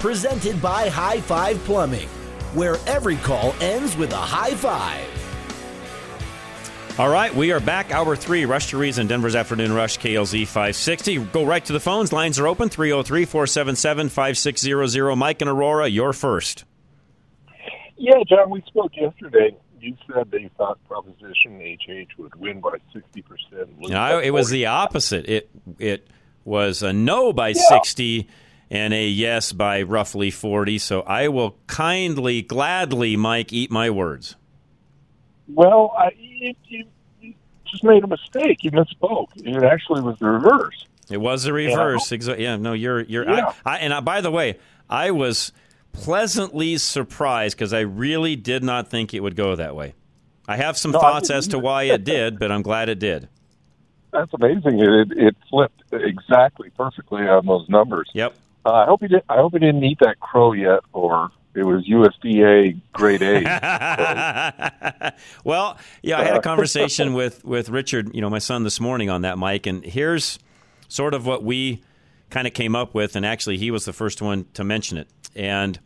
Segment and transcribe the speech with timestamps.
[0.00, 2.08] Presented by High Five Plumbing,
[2.54, 5.06] where every call ends with a high five.
[6.98, 7.92] All right, we are back.
[7.92, 11.18] Hour three, Rush to Reason, Denver's Afternoon Rush, KLZ 560.
[11.26, 12.12] Go right to the phones.
[12.14, 15.16] Lines are open 303 477 5600.
[15.16, 16.64] Mike and Aurora, you're first.
[17.98, 19.54] Yeah, John, we spoke yesterday.
[19.80, 23.88] You said they thought Proposition HH would win by 60%.
[23.90, 25.26] No, it was the opposite.
[25.28, 26.06] It, it
[26.44, 27.54] was a no by Yeah.
[27.68, 28.28] 60
[28.70, 30.78] and a yes by roughly 40.
[30.78, 34.36] So I will kindly, gladly, Mike, eat my words.
[35.48, 38.62] Well, I, you, you, just made a mistake.
[38.62, 39.28] You misspoke.
[39.36, 40.84] It actually was the reverse.
[41.10, 42.08] It was the reverse.
[42.10, 43.28] Exa- yeah, no, you're you're.
[43.28, 43.52] Yeah.
[43.66, 45.52] I, I, and I, by the way, I was
[45.92, 49.94] pleasantly surprised because I really did not think it would go that way.
[50.46, 53.28] I have some No, thoughts as to why it did, but I'm glad it did.
[54.12, 54.80] That's amazing.
[54.80, 58.08] It, it flipped exactly perfectly on those numbers.
[58.14, 58.34] Yep.
[58.64, 59.22] Uh, I hope you did.
[59.28, 65.14] I hope you didn't eat that crow yet, or it was USDA grade A.
[65.44, 69.10] well, yeah, I had a conversation with with Richard, you know, my son this morning
[69.10, 70.38] on that, Mike, and here's
[70.88, 71.82] sort of what we
[72.28, 75.08] kind of came up with, and actually, he was the first one to mention it,
[75.34, 75.78] and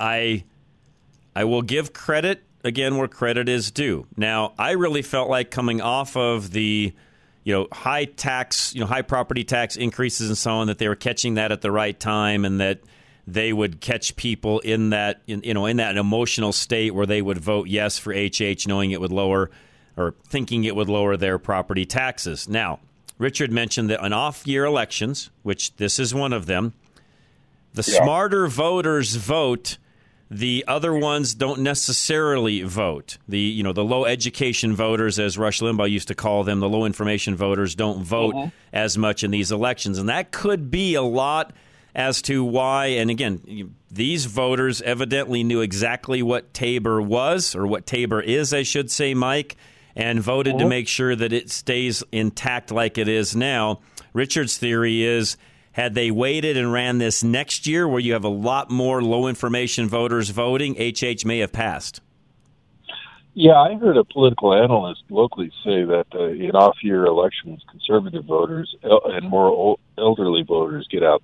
[0.00, 0.44] I
[1.36, 4.06] I will give credit again where credit is due.
[4.16, 6.92] Now, I really felt like coming off of the
[7.44, 10.88] you know high tax, you know high property tax increases and so on that they
[10.88, 12.80] were catching that at the right time and that
[13.26, 17.22] they would catch people in that in, you know in that emotional state where they
[17.22, 19.50] would vote yes for HH knowing it would lower
[19.96, 22.48] or thinking it would lower their property taxes.
[22.48, 22.80] Now,
[23.18, 26.72] Richard mentioned that on off-year elections, which this is one of them,
[27.74, 28.02] the Yeah.
[28.02, 29.76] smarter voters vote
[30.32, 33.18] the other ones don't necessarily vote.
[33.28, 36.68] The you know the low education voters as rush limbaugh used to call them the
[36.68, 38.48] low information voters don't vote mm-hmm.
[38.72, 39.98] as much in these elections.
[39.98, 41.52] And that could be a lot
[41.94, 47.84] as to why and again these voters evidently knew exactly what tabor was or what
[47.84, 49.58] tabor is i should say mike
[49.96, 50.68] and voted to mm-hmm.
[50.68, 53.80] make sure that it stays intact like it is now.
[54.12, 55.36] Richard's theory is
[55.72, 59.26] had they waited and ran this next year, where you have a lot more low
[59.26, 62.00] information voters voting, HH may have passed.
[63.34, 68.74] Yeah, I heard a political analyst locally say that uh, in off-year elections, conservative voters
[68.82, 71.22] and more elderly voters get out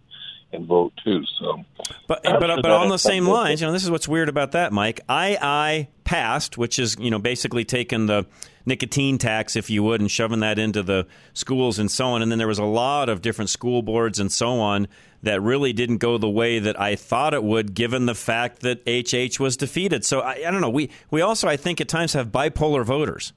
[0.52, 1.22] and vote too.
[1.38, 1.64] So,
[2.06, 4.72] But but but on the same lines, you know, this is what's weird about that,
[4.72, 5.00] Mike.
[5.10, 8.26] II passed, which is you know basically taking the
[8.64, 12.22] nicotine tax, if you would, and shoving that into the schools and so on.
[12.22, 14.88] And then there was a lot of different school boards and so on
[15.22, 18.82] that really didn't go the way that I thought it would, given the fact that
[18.86, 20.04] HH was defeated.
[20.04, 20.70] So I, I don't know.
[20.70, 23.32] We we also I think at times have bipolar voters.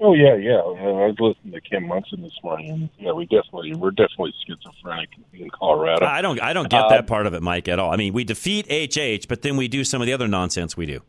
[0.00, 0.56] Oh yeah, yeah.
[0.56, 5.48] I was listening to Kim Monson this morning, yeah, we definitely we're definitely schizophrenic in
[5.50, 6.04] Colorado.
[6.06, 7.92] I don't I don't get Uh, that part of it, Mike, at all.
[7.92, 10.86] I mean, we defeat HH, but then we do some of the other nonsense we
[10.86, 11.00] do.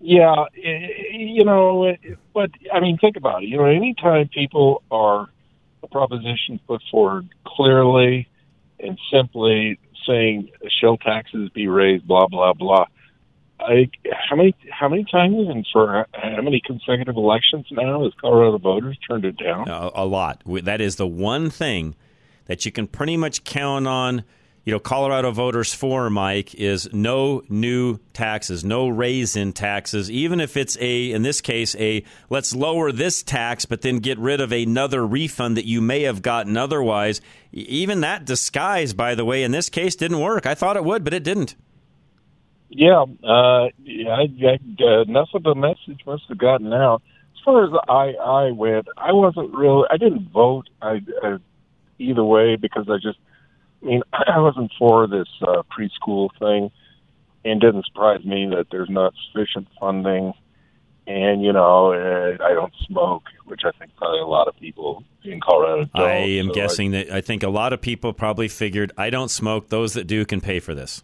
[0.00, 1.96] Yeah, you know,
[2.34, 3.48] but I mean, think about it.
[3.48, 5.28] You know, anytime people are
[5.82, 8.28] a proposition put forward clearly
[8.80, 12.86] and simply saying shall taxes be raised, blah blah blah.
[13.60, 13.90] I,
[14.28, 18.96] how many how many times and for how many consecutive elections now has Colorado voters
[19.06, 19.68] turned it down?
[19.68, 20.42] a, a lot.
[20.46, 21.94] That is the one thing
[22.46, 24.24] that you can pretty much count on.
[24.64, 30.40] You know, Colorado voters for Mike is no new taxes, no raise in taxes, even
[30.40, 34.42] if it's a, in this case, a let's lower this tax, but then get rid
[34.42, 37.22] of another refund that you may have gotten otherwise.
[37.50, 40.44] Even that disguise, by the way, in this case didn't work.
[40.44, 41.54] I thought it would, but it didn't.
[42.70, 44.10] Yeah, uh, yeah.
[44.10, 47.02] I, I, uh, enough of the message must have gotten out.
[47.34, 49.84] As far as I, I went, I wasn't really.
[49.90, 50.68] I didn't vote.
[50.82, 51.38] I, I
[51.98, 53.18] either way because I just.
[53.82, 56.70] I mean, I wasn't for this uh, preschool thing,
[57.44, 60.34] and it doesn't surprise me that there's not sufficient funding.
[61.06, 65.04] And you know, uh, I don't smoke, which I think probably a lot of people
[65.24, 66.06] in Colorado don't.
[66.06, 69.30] I am so guessing that I think a lot of people probably figured I don't
[69.30, 69.70] smoke.
[69.70, 71.02] Those that do can pay for this.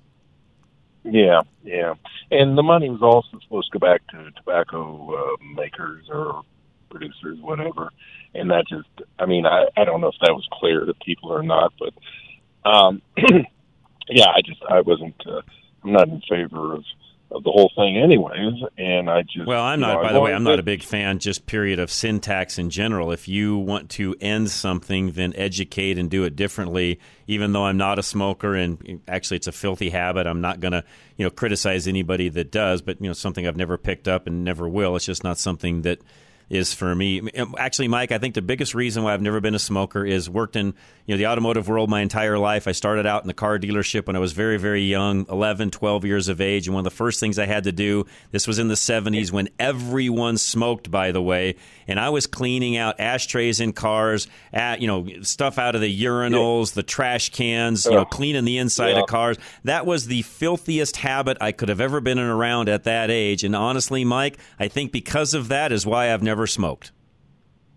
[1.04, 1.94] Yeah, yeah.
[2.30, 6.42] And the money was also supposed to go back to tobacco uh, makers or
[6.90, 7.90] producers, whatever.
[8.34, 11.32] And that just, I mean, I, I don't know if that was clear to people
[11.32, 11.94] or not, but
[12.70, 13.02] um,
[14.08, 15.42] yeah, I just, I wasn't, uh,
[15.84, 16.84] I'm not in favor of,
[17.34, 18.54] of the whole thing anyways.
[18.78, 19.96] And I just, Well, I'm you not.
[19.96, 21.18] know, by the way, I'm not a big fan.
[21.18, 23.10] Just period of sin tax in general.
[23.10, 27.00] If you want to end something, then educate and do it differently.
[27.26, 30.72] Even though I'm not a smoker, and actually it's a filthy habit, I'm not going
[30.72, 30.84] to
[31.16, 32.82] you know criticize anybody that does.
[32.82, 34.94] But you know something I've never picked up and never will.
[34.96, 35.98] It's just not something that
[36.50, 37.22] is for me.
[37.58, 40.56] Actually, Mike, I think the biggest reason why I've never been a smoker is worked
[40.56, 40.74] in
[41.06, 42.66] you know the automotive world my entire life.
[42.66, 46.04] I started out in the car dealership when I was very very young, 11, 12
[46.04, 48.06] years of age, and one of the first things I had to do.
[48.30, 51.56] This was in the 70s when everyone smoked, by the way,
[51.86, 56.02] and I was cleaning out ashtrays in cars, at, you know stuff out of the
[56.02, 59.00] urinals, the trash cans, you know, cleaning the inside Yeah.
[59.02, 59.36] of cars.
[59.64, 63.44] That was the filthiest habit I could have ever been in around at that age.
[63.44, 66.92] And honestly, Mike, I think because of that is why I've never smoked.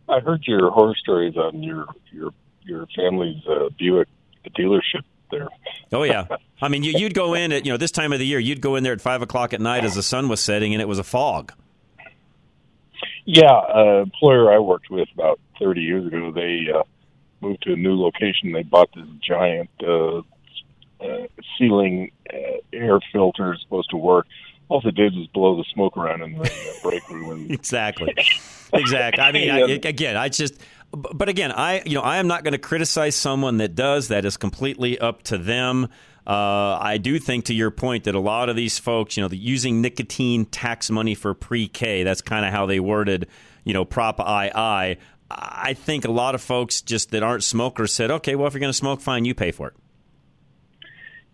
[0.09, 2.31] I heard your horror stories on your, your,
[2.63, 4.07] your family's uh, Buick
[4.57, 5.49] dealership there.
[5.91, 6.25] Oh yeah,
[6.61, 8.39] I mean, you, you'd go in at you know this time of the year.
[8.39, 10.81] You'd go in there at five o'clock at night as the sun was setting, and
[10.81, 11.53] it was a fog.
[13.25, 16.83] Yeah, uh, employer I worked with about 30 years ago, they uh,
[17.41, 18.53] moved to a new location.
[18.53, 20.19] They bought this giant uh,
[20.99, 21.27] uh,
[21.57, 24.27] ceiling uh, air filter supposed to work.
[24.69, 27.31] All they did was blow the smoke around in the break room.
[27.31, 28.13] And Exactly,
[28.73, 29.23] exactly.
[29.23, 30.55] I mean, I, again, I just.
[30.91, 34.07] But again, I you know I am not going to criticize someone that does.
[34.07, 35.89] That is completely up to them.
[36.25, 39.29] Uh, I do think, to your point, that a lot of these folks, you know,
[39.29, 42.03] the, using nicotine tax money for pre-K.
[42.03, 43.27] That's kind of how they worded,
[43.63, 44.97] you know, Prop II.
[45.29, 48.59] I think a lot of folks just that aren't smokers said, okay, well, if you're
[48.59, 49.73] going to smoke, fine, you pay for it.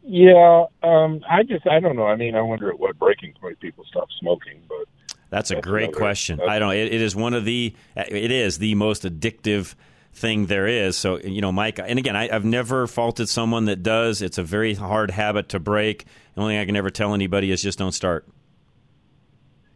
[0.05, 2.05] Yeah, um, I just I don't know.
[2.07, 4.61] I mean, I wonder at what breaking point people stop smoking.
[4.67, 6.39] But That's a great another- question.
[6.41, 6.73] I don't.
[6.75, 7.73] It, it is one of the.
[7.95, 9.75] It is the most addictive
[10.13, 10.95] thing there is.
[10.97, 11.79] So you know, Mike.
[11.79, 14.21] And again, I, I've never faulted someone that does.
[14.21, 16.05] It's a very hard habit to break.
[16.35, 18.27] The only thing I can ever tell anybody is just don't start.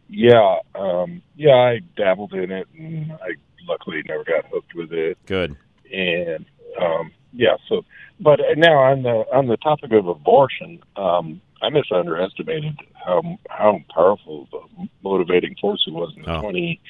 [0.08, 3.30] yeah, um, yeah, I dabbled in it, and I
[3.68, 5.18] luckily never got hooked with it.
[5.26, 5.56] Good.
[5.92, 6.44] and
[6.80, 7.56] um, yeah.
[7.68, 7.84] So,
[8.20, 14.48] but now on the on the topic of abortion, um, I misunderestimated how how powerful
[14.50, 16.40] the motivating force it was in the Oh.
[16.40, 16.80] twenty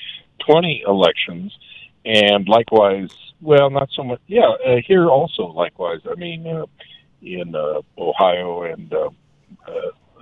[0.40, 1.56] twenty elections,
[2.04, 3.10] and likewise,
[3.40, 4.20] well, not so much.
[4.26, 6.00] Yeah, uh, here also likewise.
[6.10, 6.66] I mean, uh,
[7.22, 9.10] in uh, Ohio and uh,
[9.66, 9.70] uh,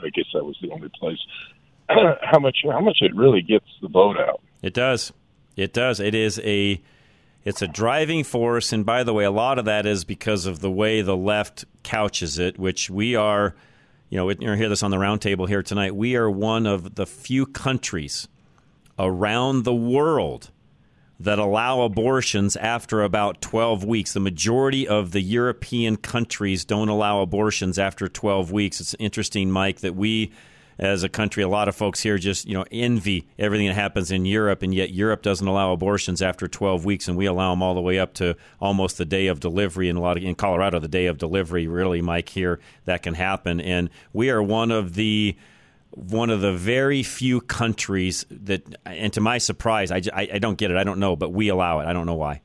[0.05, 1.19] I guess that was the only place.
[1.89, 4.41] how much how much it really gets the vote out.
[4.63, 5.13] It does.
[5.57, 6.01] It does.
[6.01, 6.81] It is a.
[7.47, 10.59] It's a driving force, and by the way, a lot of that is because of
[10.59, 13.55] the way the left couches it, which we are.
[14.11, 15.95] You know, to hear this on the roundtable here tonight.
[15.95, 18.27] We are one of the few countries
[18.99, 20.51] around the world
[21.21, 24.13] that allow abortions after about 12 weeks.
[24.13, 28.81] The majority of the European countries don't allow abortions after 12 weeks.
[28.81, 30.33] It's interesting, Mike, that we
[30.79, 34.11] as a country, a lot of folks here just, you know, envy everything that happens
[34.11, 37.63] in Europe and yet Europe doesn't allow abortions after 12 weeks and we allow them
[37.63, 40.35] all the way up to almost the day of delivery in a lot of in
[40.35, 44.71] Colorado the day of delivery really Mike here that can happen and we are one
[44.71, 45.37] of the
[45.97, 50.59] one of the very few countries that, and to my surprise, I, I, I don't
[50.59, 50.77] get it.
[50.77, 51.87] I don't know, but we allow it.
[51.87, 52.43] I don't know why.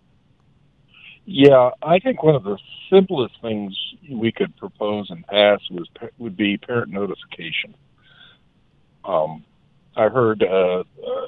[1.26, 2.58] Yeah, I think one of the
[2.90, 3.78] simplest things
[4.10, 7.76] we could propose and pass was would be parent notification.
[9.04, 9.44] Um,
[9.96, 11.26] I heard uh, uh,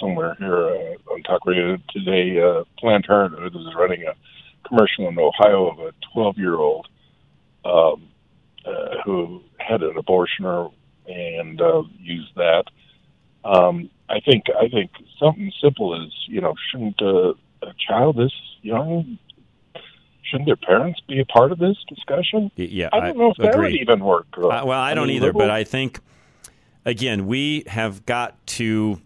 [0.00, 4.14] somewhere here uh, on Talk Radio today, uh, Planned Parenthood was running a
[4.66, 6.86] commercial in Ohio of a 12 year old
[7.64, 8.08] um,
[8.64, 10.72] uh, who had an abortion or
[11.06, 12.64] and uh, used that.
[13.44, 18.32] Um, I think I think something simple is you know shouldn't uh, a child this
[18.62, 19.18] young
[20.22, 22.50] shouldn't their parents be a part of this discussion?
[22.56, 24.26] Yeah, I don't know if that would even work.
[24.36, 26.00] Uh, well, I don't mean, either, but I think
[26.88, 29.00] again we have got to.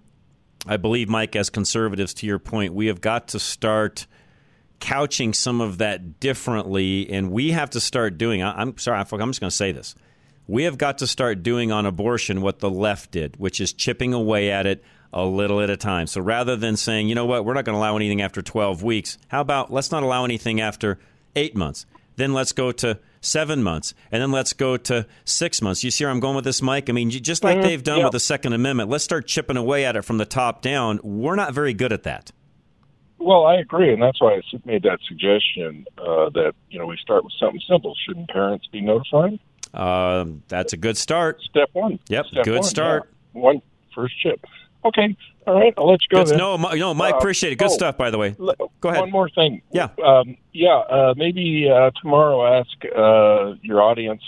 [0.65, 4.07] I believe, Mike, as conservatives, to your point, we have got to start
[4.79, 8.43] couching some of that differently, and we have to start doing.
[8.43, 9.97] I, I'm sorry, I'm just going to say this.
[10.47, 14.15] We have got to start doing on abortion what the left did, which is chipping
[14.15, 16.07] away at it a little at a time.
[16.07, 18.83] So rather than saying, you know what, we're not going to allow anything after 12
[18.85, 20.99] weeks, how about let's not allow anything after
[21.35, 21.87] eight months?
[22.17, 25.83] Then let's go to seven months, and then let's go to six months.
[25.83, 26.91] You see where I'm going with this, Mike?
[26.91, 28.05] I mean, just like Mhm, they've done yeah.
[28.05, 31.01] with the Second Amendment, let's start chipping away at it from the top down.
[31.03, 32.31] We're not very good at that.
[33.19, 36.97] Well, I agree, and that's why I made that suggestion uh, that you know we
[37.01, 37.95] start with something simple.
[38.07, 39.39] Shouldn't parents be notified?
[39.73, 41.41] Um, that's a good start.
[41.43, 41.99] Step one.
[42.09, 43.09] Yep, Step good one, start.
[43.35, 43.41] yeah.
[43.41, 43.63] One
[43.95, 44.45] first chip.
[44.85, 45.73] Okay, all right.
[45.79, 46.25] I'll let you go.
[46.25, 47.57] Good- no, no, Mike, Uh, appreciate it.
[47.57, 48.31] Good oh, stuff, by the way.
[48.81, 49.01] Go ahead.
[49.01, 49.63] One more thing.
[49.73, 49.89] Yeah.
[50.05, 50.77] Um, yeah.
[50.77, 54.23] Uh, maybe uh, tomorrow ask uh, your audience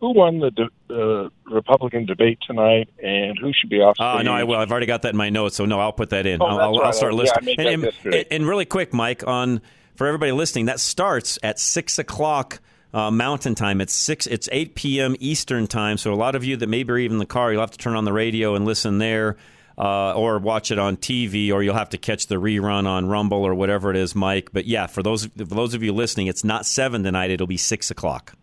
[0.00, 3.94] who won the de- uh, Republican debate tonight and who should be off.
[3.94, 4.24] Stage.
[4.24, 4.56] no, I will.
[4.56, 6.42] I've already got that in my notes, so no, I'll put that in.
[6.42, 6.86] Oh, I'll, I'll, right.
[6.86, 7.44] I'll start Yeah, listing.
[7.44, 9.60] made and, and, and really quick, Mike, on
[9.94, 12.60] for everybody listening, that starts at six o'clock.
[12.94, 13.80] Uh, mountain time.
[13.80, 14.26] It's six.
[14.26, 15.16] It's eight p.m.
[15.18, 15.96] Eastern time.
[15.96, 17.78] So a lot of you that maybe are even in the car, you'll have to
[17.78, 19.38] turn on the radio and listen there,
[19.78, 23.44] uh, or watch it on TV, or you'll have to catch the rerun on Rumble
[23.44, 24.50] or whatever it is, Mike.
[24.52, 27.30] But yeah, for those for those of you listening, it's not seven tonight.
[27.30, 28.34] It'll be six o'clock.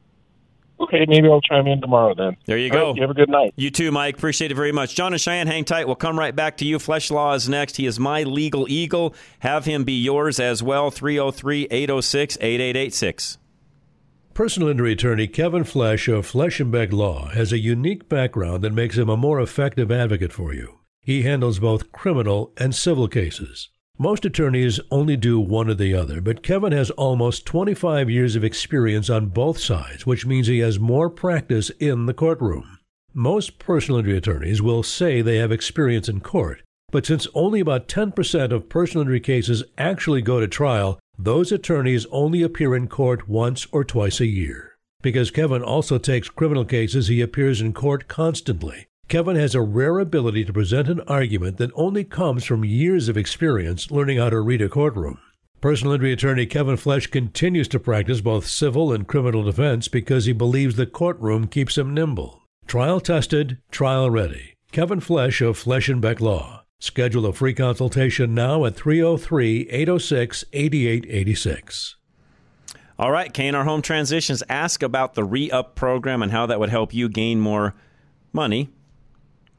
[0.82, 2.38] Okay, maybe I'll chime in tomorrow then.
[2.46, 2.88] There you All go.
[2.88, 3.54] right, you have a good night.
[3.58, 4.16] You too, Mike.
[4.16, 4.96] Appreciate it very much.
[4.96, 5.88] John and Cheyenne, hang tight.
[5.88, 6.80] We'll come right back to you.
[6.80, 7.76] Flesch Law is next.
[7.76, 9.14] He is my legal eagle.
[9.40, 10.90] Have him be yours as well.
[10.90, 13.38] 303 806 8886.
[14.34, 19.10] Personal injury attorney Kevin Flesch of Fleschenbeck Law has a unique background that makes him
[19.10, 20.79] a more effective advocate for you.
[21.10, 23.70] He handles both criminal and civil cases.
[23.98, 28.44] Most attorneys only do one or the other, but Kevin has almost 25 years of
[28.44, 32.78] experience on both sides, which means he has more practice in the courtroom.
[33.12, 36.62] Most personal injury attorneys will say they have experience in court,
[36.92, 42.06] but since only about 10% of personal injury cases actually go to trial, those attorneys
[42.12, 44.78] only appear in court once or twice a year.
[45.02, 48.86] Because Kevin also takes criminal cases, he appears in court constantly.
[49.10, 53.18] Kevin has a rare ability to present an argument that only comes from years of
[53.18, 55.18] experience learning how to read a courtroom.
[55.62, 60.32] Personal injury attorney Kevin Flesch continues to practice both civil and criminal defense because he
[60.32, 62.44] believes the courtroom keeps him nimble.
[62.68, 64.54] Trial tested, trial ready.
[64.72, 66.64] Kevin Flesch of Flesch and Beck Law.
[66.80, 71.96] Schedule a free consultation now at 303 806 8886.
[73.00, 74.44] All right, K&R Home Transitions.
[74.48, 77.74] Ask about the re up program and how that would help you gain more
[78.32, 78.70] money,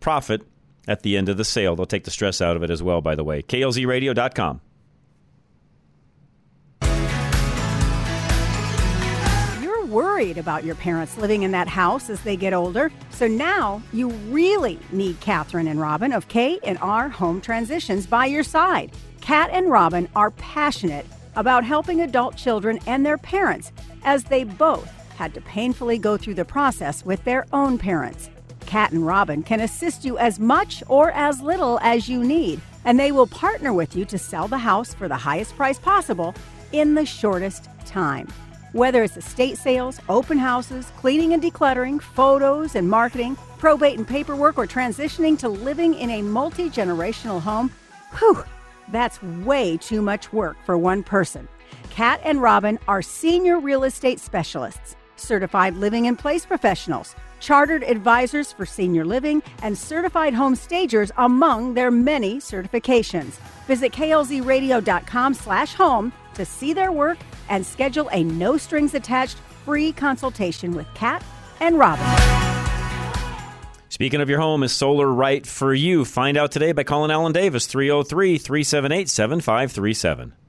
[0.01, 0.43] profit
[0.89, 1.77] at the end of the sale.
[1.77, 3.43] They'll take the stress out of it as well, by the way.
[3.43, 4.61] KLZradio.com.
[9.63, 13.83] You're worried about your parents living in that house as they get older, so now
[13.93, 18.93] you really need Catherine and Robin of K and R Home Transitions by your side.
[19.21, 23.71] Kat and Robin are passionate about helping adult children and their parents
[24.03, 28.31] as they both had to painfully go through the process with their own parents.
[28.71, 33.01] Kat and Robin can assist you as much or as little as you need, and
[33.01, 36.37] they will partner with you to sell the house for the highest price possible
[36.71, 38.29] in the shortest time.
[38.71, 44.57] Whether it's estate sales, open houses, cleaning and decluttering, photos and marketing, probate and paperwork,
[44.57, 47.73] or transitioning to living in a multi generational home,
[48.21, 48.45] whew,
[48.93, 51.49] that's way too much work for one person.
[51.91, 58.53] Kat and Robin are senior real estate specialists, certified living in place professionals, chartered advisors
[58.53, 63.39] for senior living, and certified home stagers among their many certifications.
[63.67, 67.19] Visit klzradio.com slash home to see their work
[67.49, 71.25] and schedule a no strings attached free consultation with Kat
[71.61, 72.07] and Robin.
[73.89, 76.05] Speaking of your home, is solar right for you?
[76.05, 80.40] Find out today by calling Alan Davis, 303 378 7537.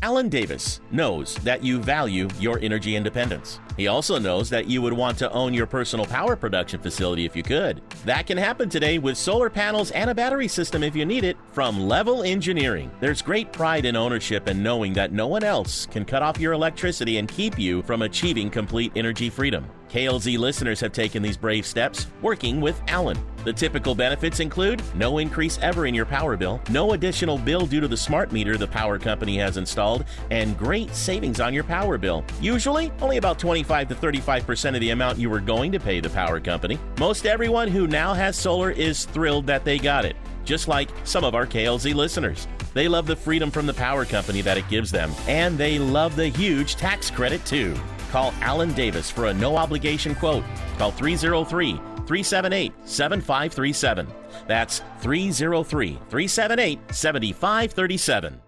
[0.00, 3.58] Alan Davis knows that you value your energy independence.
[3.76, 7.34] He also knows that you would want to own your personal power production facility if
[7.34, 7.82] you could.
[8.04, 11.36] That can happen today with solar panels and a battery system if you need it
[11.52, 12.90] from Level Engineering.
[13.00, 16.52] There's great pride in ownership and knowing that no one else can cut off your
[16.52, 19.66] electricity and keep you from achieving complete energy freedom.
[19.90, 23.18] KLZ listeners have taken these brave steps working with Alan.
[23.48, 27.80] The typical benefits include no increase ever in your power bill, no additional bill due
[27.80, 31.96] to the smart meter the power company has installed, and great savings on your power
[31.96, 32.26] bill.
[32.42, 36.10] Usually, only about 25 to 35% of the amount you were going to pay the
[36.10, 36.78] power company.
[36.98, 41.24] Most everyone who now has solar is thrilled that they got it, just like some
[41.24, 42.46] of our KLZ listeners.
[42.74, 46.16] They love the freedom from the power company that it gives them, and they love
[46.16, 47.74] the huge tax credit too.
[48.10, 50.44] Call Alan Davis for a no obligation quote.
[50.76, 54.08] Call 303 378 7537.
[54.46, 58.40] That's 303 378 7537.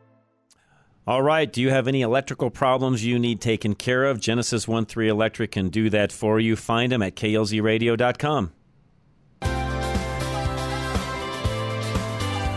[1.07, 1.53] All right.
[1.53, 4.21] Do you have any electrical problems you need taken care of?
[4.21, 6.57] Genesis 1 3 Electric can do that for you.
[6.57, 8.53] Find them at klzradio.com.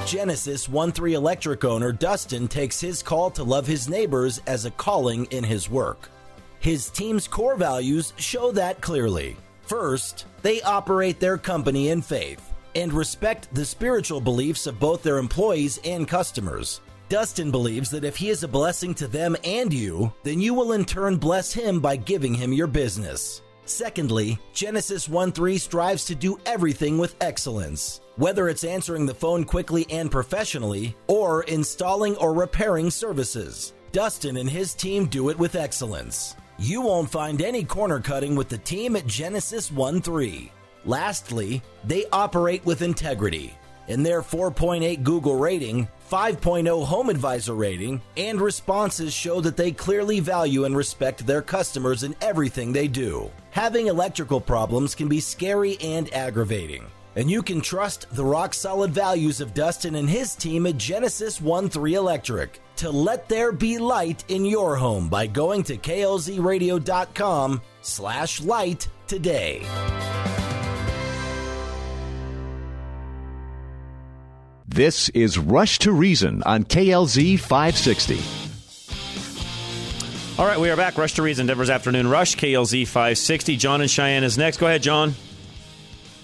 [0.05, 4.71] Genesis 1 3 Electric owner Dustin takes his call to love his neighbors as a
[4.71, 6.09] calling in his work.
[6.59, 9.35] His team's core values show that clearly.
[9.63, 15.17] First, they operate their company in faith and respect the spiritual beliefs of both their
[15.17, 16.81] employees and customers.
[17.09, 20.73] Dustin believes that if he is a blessing to them and you, then you will
[20.73, 23.41] in turn bless him by giving him your business.
[23.65, 28.01] Secondly, Genesis 1 3 strives to do everything with excellence.
[28.15, 34.49] Whether it's answering the phone quickly and professionally, or installing or repairing services, Dustin and
[34.49, 36.35] his team do it with excellence.
[36.63, 40.49] You won't find any corner cutting with the team at Genesis 1 3.
[40.85, 43.53] Lastly, they operate with integrity.
[43.89, 50.21] In their 4.8 Google rating, 5.0 Home Advisor rating, and responses show that they clearly
[50.21, 53.29] value and respect their customers in everything they do.
[53.51, 56.85] Having electrical problems can be scary and aggravating.
[57.15, 61.39] And you can trust the rock solid values of Dustin and his team at Genesis
[61.39, 67.61] 1 3 Electric to let there be light in your home by going to klzradio.com
[67.81, 69.65] slash light today.
[74.67, 78.43] This is Rush to Reason on KLZ 560.
[80.39, 80.97] All right, we are back.
[80.97, 83.55] Rush to Reason, Denver's Afternoon Rush, KLZ 560.
[83.57, 84.57] John and Cheyenne is next.
[84.57, 85.13] Go ahead, John.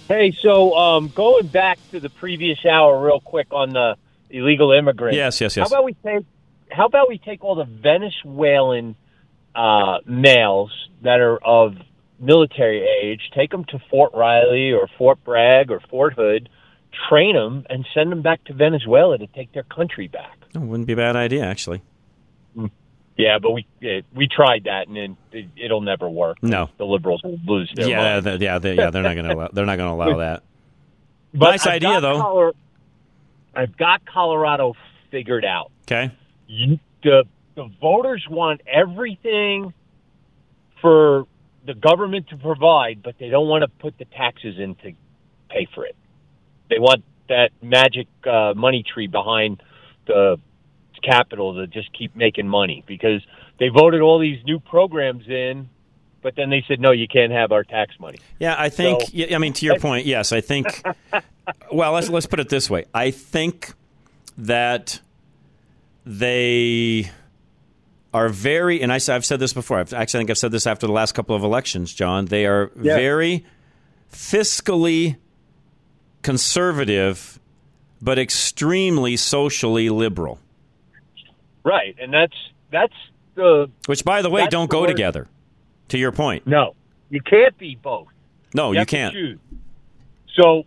[0.09, 3.95] Hey, so um, going back to the previous hour, real quick on the
[4.31, 5.15] illegal immigrants.
[5.15, 5.69] Yes, yes, yes.
[5.69, 6.25] How about we take
[6.71, 8.95] How about we take all the Venezuelan
[9.53, 10.71] uh, males
[11.03, 11.75] that are of
[12.19, 16.49] military age, take them to Fort Riley or Fort Bragg or Fort Hood,
[17.07, 20.39] train them, and send them back to Venezuela to take their country back.
[20.53, 21.83] That wouldn't be a bad idea, actually.
[23.19, 26.41] Yeah, but we it, we tried that, and it, it, it'll never work.
[26.41, 26.69] No.
[26.77, 28.91] the liberals will lose their Yeah, the, yeah, the, yeah.
[28.91, 29.49] They're not going to allow.
[29.51, 30.43] They're not going to allow that.
[31.33, 32.17] But nice I've idea, though.
[32.17, 32.55] Color-
[33.53, 34.73] I've got Colorado
[35.11, 35.69] figured out.
[35.83, 36.13] Okay.
[36.47, 39.73] You, the the voters want everything
[40.81, 41.25] for
[41.65, 44.93] the government to provide, but they don't want to put the taxes in to
[45.49, 45.97] pay for it.
[46.69, 49.61] They want that magic uh, money tree behind
[50.07, 50.39] the
[51.01, 53.21] capitol to just keep making money because
[53.59, 55.69] they voted all these new programs in,
[56.21, 58.19] but then they said no, you can't have our tax money.
[58.39, 59.01] Yeah, I think.
[59.03, 60.67] So- I mean, to your point, yes, I think.
[61.71, 62.85] well, let's let's put it this way.
[62.93, 63.73] I think
[64.37, 64.99] that
[66.05, 67.11] they
[68.13, 69.79] are very, and I, have said this before.
[69.79, 72.25] I've, actually, I think I've said this after the last couple of elections, John.
[72.25, 72.95] They are Yeah.
[72.95, 73.45] very
[74.11, 75.17] fiscally
[76.21, 77.39] conservative,
[78.01, 80.39] but extremely socially liberal.
[81.63, 82.35] Right, and that's
[82.71, 82.93] that's
[83.35, 84.87] the Which, by the way, don't the go word.
[84.87, 85.27] together.
[85.89, 86.75] To your point, no,
[87.09, 88.07] you can't be both.
[88.53, 89.39] no, you, to can't.
[90.35, 90.63] So,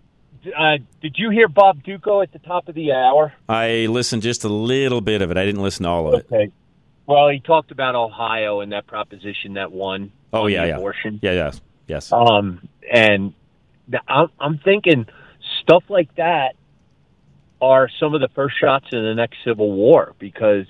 [0.56, 3.32] uh, did you hear Bob Duco at the top of the hour?
[3.48, 5.36] I listened just a little bit of it.
[5.36, 6.26] I didn't listen to all of it.
[6.32, 6.52] Okay.
[7.06, 10.12] Well, he talked about Ohio and that proposition that won.
[10.32, 11.20] Oh yeah, the yeah, abortion.
[11.22, 12.12] yeah, yes, yes.
[12.12, 13.34] Um, and
[14.08, 15.06] I'm, I'm thinking
[15.62, 16.54] stuff like that
[17.62, 20.66] are some of the first shots in the next civil war because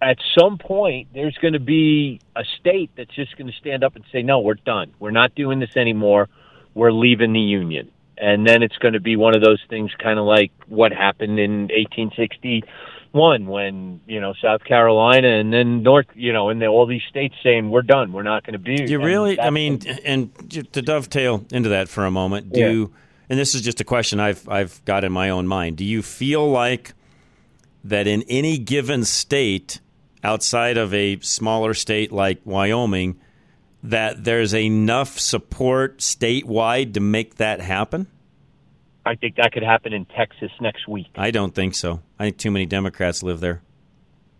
[0.00, 3.94] at some point there's going to be a state that's just going to stand up
[3.94, 4.94] and say, "No, we're done.
[4.98, 6.28] We're not doing this anymore.
[6.74, 10.18] We're leaving the union." And then it's going to be one of those things, kind
[10.18, 16.32] of like what happened in 1861, when you know South Carolina and then North, you
[16.32, 18.14] know, and the, all these states saying, "We're done.
[18.14, 19.38] We're not going to be." You really?
[19.38, 22.60] I mean, and to dovetail into that for a moment, do
[22.92, 22.98] Yeah.
[23.28, 25.76] And this is just a question I've I've got in my own mind.
[25.76, 26.94] Do you feel like
[27.84, 29.80] that in any given state
[30.22, 33.18] outside of a smaller state like Wyoming
[33.82, 38.08] that there's enough support statewide to make that happen?
[39.04, 41.06] I think that could happen in Texas next week.
[41.14, 42.00] I don't think so.
[42.18, 43.62] I think too many Democrats live there.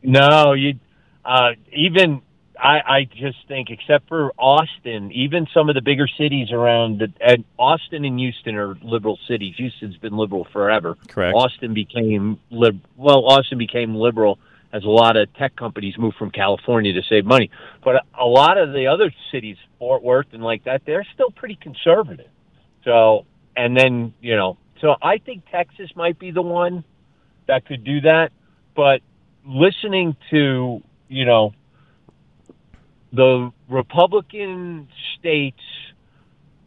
[0.03, 0.79] No, you
[1.25, 2.23] uh, even
[2.59, 7.13] I, I just think, except for Austin, even some of the bigger cities around, the,
[7.21, 9.55] and Austin and Houston are liberal cities.
[9.57, 10.97] Houston's been liberal forever.
[11.09, 11.35] Correct.
[11.35, 12.81] Austin became lib.
[12.97, 14.39] Well, Austin became liberal
[14.73, 17.51] as a lot of tech companies moved from California to save money.
[17.85, 21.31] But a, a lot of the other cities, Fort Worth and like that, they're still
[21.31, 22.29] pretty conservative.
[22.85, 26.85] So, and then you know, so I think Texas might be the one
[27.47, 28.33] that could do that.
[28.75, 29.01] But
[29.47, 31.55] listening to you know
[33.17, 35.61] the Republican states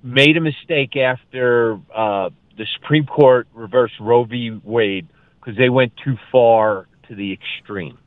[0.03, 4.59] made a mistake after uh, the Supreme Court reversed Roe v.
[4.63, 5.07] Wade
[5.39, 7.97] because they went too far to the extreme.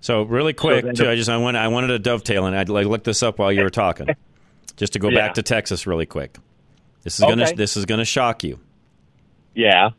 [0.00, 2.68] So really quick, then too, I just I wanted I wanted to dovetail, and I'd
[2.70, 4.08] like look this up while you were talking,
[4.76, 5.26] just to go Yeah.
[5.26, 6.38] back to Texas really quick.
[7.02, 8.58] This is gonna this is gonna shock you.
[9.54, 9.90] Yeah.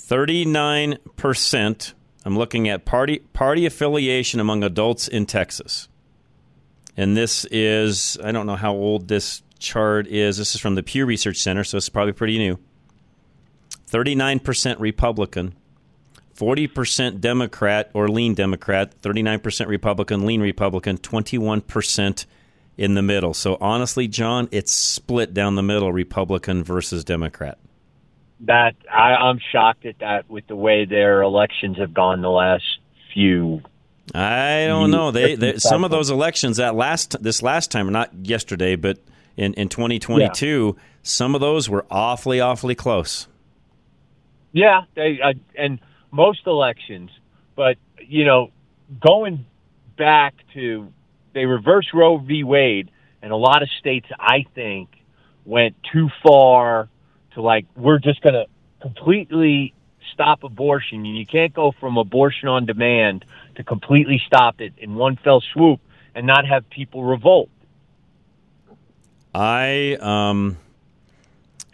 [0.00, 1.94] Thirty nine percent.
[2.24, 5.88] I'm looking at party party affiliation among adults in Texas,
[6.98, 10.36] and this is I don't know how old this chart is.
[10.36, 12.58] This is from the Pew Research Center, so it's probably pretty new.
[13.88, 15.54] 39% Republican,
[16.34, 22.26] 40% Democrat or lean Democrat, 39% Republican, lean Republican, 21%
[22.76, 23.32] in the middle.
[23.32, 27.58] So honestly, John, it's split down the middle, Republican versus Democrat.
[28.40, 32.64] That I, I'm shocked at that with the way their elections have gone the last
[33.14, 33.62] few.
[34.14, 35.10] I don't know.
[35.10, 38.98] They, they some of those elections that last this last time, not yesterday, but
[39.36, 40.82] in in 2022, yeah.
[41.02, 43.28] some of those were awfully awfully close.
[44.52, 45.78] Yeah, they uh, and
[46.10, 47.10] most elections,
[47.54, 48.50] but you know,
[49.00, 49.46] going
[49.96, 50.92] back to
[51.34, 52.44] they reversed Roe v.
[52.44, 52.90] Wade,
[53.22, 54.88] and a lot of states, I think,
[55.44, 56.88] went too far
[57.34, 58.46] to like we're just going to
[58.80, 59.74] completely
[60.12, 61.04] stop abortion.
[61.06, 63.24] and You can't go from abortion on demand
[63.56, 65.80] to completely stop it in one fell swoop
[66.14, 67.48] and not have people revolt.
[69.34, 70.58] I um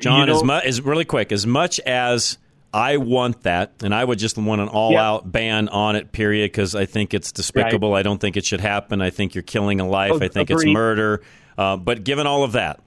[0.00, 2.38] John, you know, as much as really quick, as much as
[2.74, 6.10] I want that, and I would just want an all-out ban on it.
[6.10, 7.92] Period, because I think it's despicable.
[7.92, 8.00] Right.
[8.00, 9.00] I don't think it should happen.
[9.00, 10.14] I think you're killing a life.
[10.14, 11.22] Oh, I think it's murder.
[11.56, 12.80] Uh, but given all of that,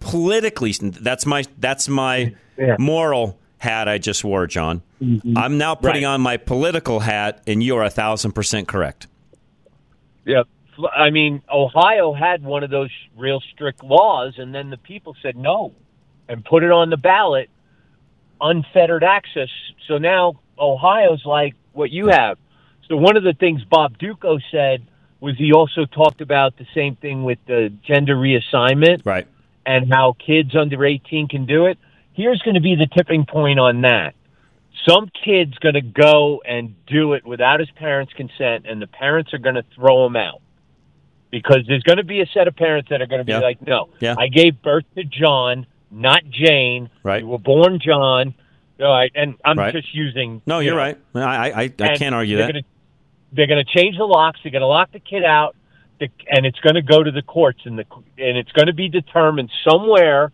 [0.00, 2.76] politically, that's my that's my yeah.
[2.78, 4.82] moral hat I just wore, John.
[5.02, 5.36] Mm-hmm.
[5.36, 6.14] I'm now putting right.
[6.14, 9.06] on my political hat, and you are a thousand percent correct.
[10.24, 10.42] Yeah,
[10.94, 15.36] I mean, Ohio had one of those real strict laws, and then the people said
[15.36, 15.74] no
[16.28, 17.50] and put it on the ballot
[18.40, 19.48] unfettered access.
[19.86, 22.38] So now Ohio's like what you have.
[22.88, 24.86] So one of the things Bob Duco said
[25.20, 29.26] was he also talked about the same thing with the gender reassignment, right?
[29.66, 31.78] And how kids under 18 can do it.
[32.18, 34.14] Here's going to be the tipping point on that.
[34.86, 39.32] Some kid's going to go and do it without his parents' consent, and the parents
[39.32, 40.42] are going to throw him out
[41.30, 43.38] because there's going to be a set of parents that are going to be yeah.
[43.38, 44.14] like, "No, yeah.
[44.18, 46.90] I gave birth to John not Jane.
[47.02, 47.22] Right.
[47.22, 48.34] You were born John.
[48.78, 49.72] No, I, and I'm right.
[49.72, 50.42] just using.
[50.46, 50.98] No, you're you know, right.
[51.14, 52.52] I I, I can't argue they're that.
[52.52, 52.64] Gonna,
[53.32, 54.40] they're going to change the locks.
[54.42, 55.56] They're going to lock the kid out,
[56.00, 57.84] and it's going to go to the courts, and the
[58.18, 60.32] and it's going to be determined somewhere.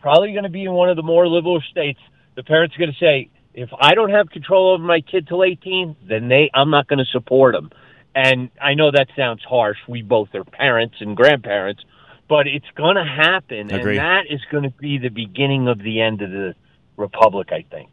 [0.00, 2.00] Probably going to be in one of the more liberal states.
[2.34, 5.44] The parents are going to say, if I don't have control over my kid till
[5.44, 7.70] 18, then they I'm not going to support them.
[8.14, 9.78] And I know that sounds harsh.
[9.88, 11.82] We both are parents and grandparents,
[12.28, 13.98] but it's going to happen, Agreed.
[13.98, 16.54] and that is going to be the beginning of the end of the
[16.96, 17.48] republic.
[17.52, 17.90] I think.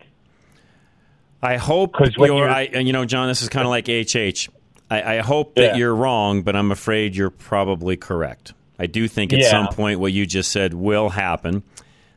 [1.41, 3.27] I hope you're, you're, I, you know, John.
[3.27, 4.49] This is kind of like HH.
[4.89, 5.75] I, I hope that yeah.
[5.75, 8.53] you're wrong, but I'm afraid you're probably correct.
[8.79, 9.49] I do think at yeah.
[9.49, 11.63] some point what you just said will happen.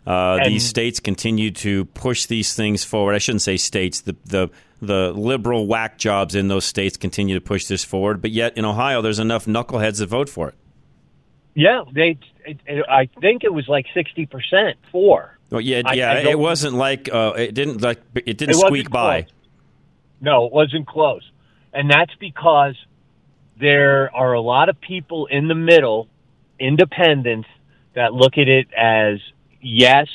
[0.07, 3.15] Uh, these states continue to push these things forward.
[3.15, 4.01] I shouldn't say states.
[4.01, 8.31] The the the liberal whack jobs in those states continue to push this forward, but
[8.31, 10.55] yet in Ohio, there's enough knuckleheads that vote for it.
[11.55, 12.19] Yeah, they.
[12.47, 15.37] It, it, I think it was like sixty percent for.
[15.51, 16.13] Well, yeah, yeah.
[16.13, 19.27] I, I it wasn't like uh, it didn't like it didn't it squeak by.
[20.21, 21.29] No, it wasn't close,
[21.73, 22.77] and that's because
[23.59, 26.09] there are a lot of people in the middle,
[26.59, 27.49] independents,
[27.95, 29.19] that look at it as
[29.61, 30.09] yes,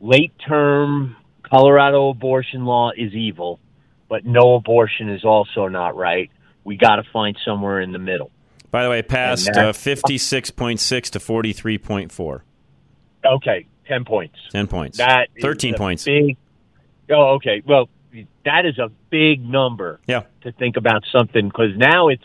[0.00, 3.60] late term Colorado abortion law is evil,
[4.08, 6.30] but no abortion is also not right.
[6.64, 8.30] We got to find somewhere in the middle.
[8.70, 12.40] By the way, passed uh, 56.6 to 43.4.
[13.24, 14.36] Okay, 10 points.
[14.50, 14.98] 10 points.
[14.98, 16.04] That 13 points.
[16.04, 16.36] Big,
[17.10, 17.62] oh, okay.
[17.66, 17.88] Well,
[18.44, 20.24] that is a big number yeah.
[20.42, 22.24] to think about something because now it's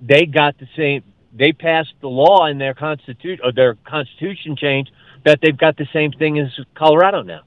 [0.00, 4.88] they got the same they passed the law in their constitution or their constitution change
[5.24, 7.42] that they've got the same thing as Colorado now.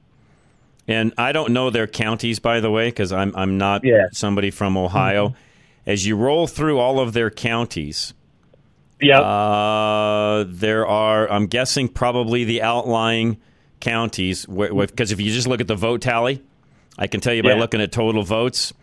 [0.86, 4.06] And I don't know their counties, by the way, because I'm I'm not yeah.
[4.12, 5.28] somebody from Ohio.
[5.28, 5.42] Mm-hmm
[5.88, 8.12] as you roll through all of their counties,
[9.00, 11.28] yeah, uh, there are.
[11.30, 13.38] I'm guessing probably the outlying
[13.80, 16.42] counties because if you just look at the vote tally,
[16.98, 17.58] I can tell you by yeah.
[17.58, 18.74] looking at total votes,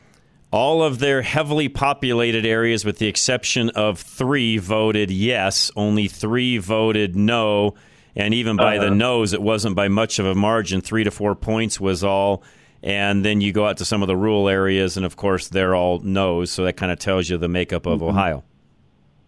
[0.52, 5.70] all of their heavily populated areas, with the exception of three, voted yes.
[5.76, 7.76] Only three voted no,
[8.16, 8.90] and even by uh-huh.
[8.90, 10.82] the nose, it wasn't by much of a margin.
[10.82, 12.44] Three to four points was all
[12.86, 15.76] and then you go out to some of the rural areas, and of course they're
[15.76, 16.52] all nose.
[16.52, 18.10] so that kind of tells you the makeup of mm-hmm.
[18.10, 18.44] Ohio.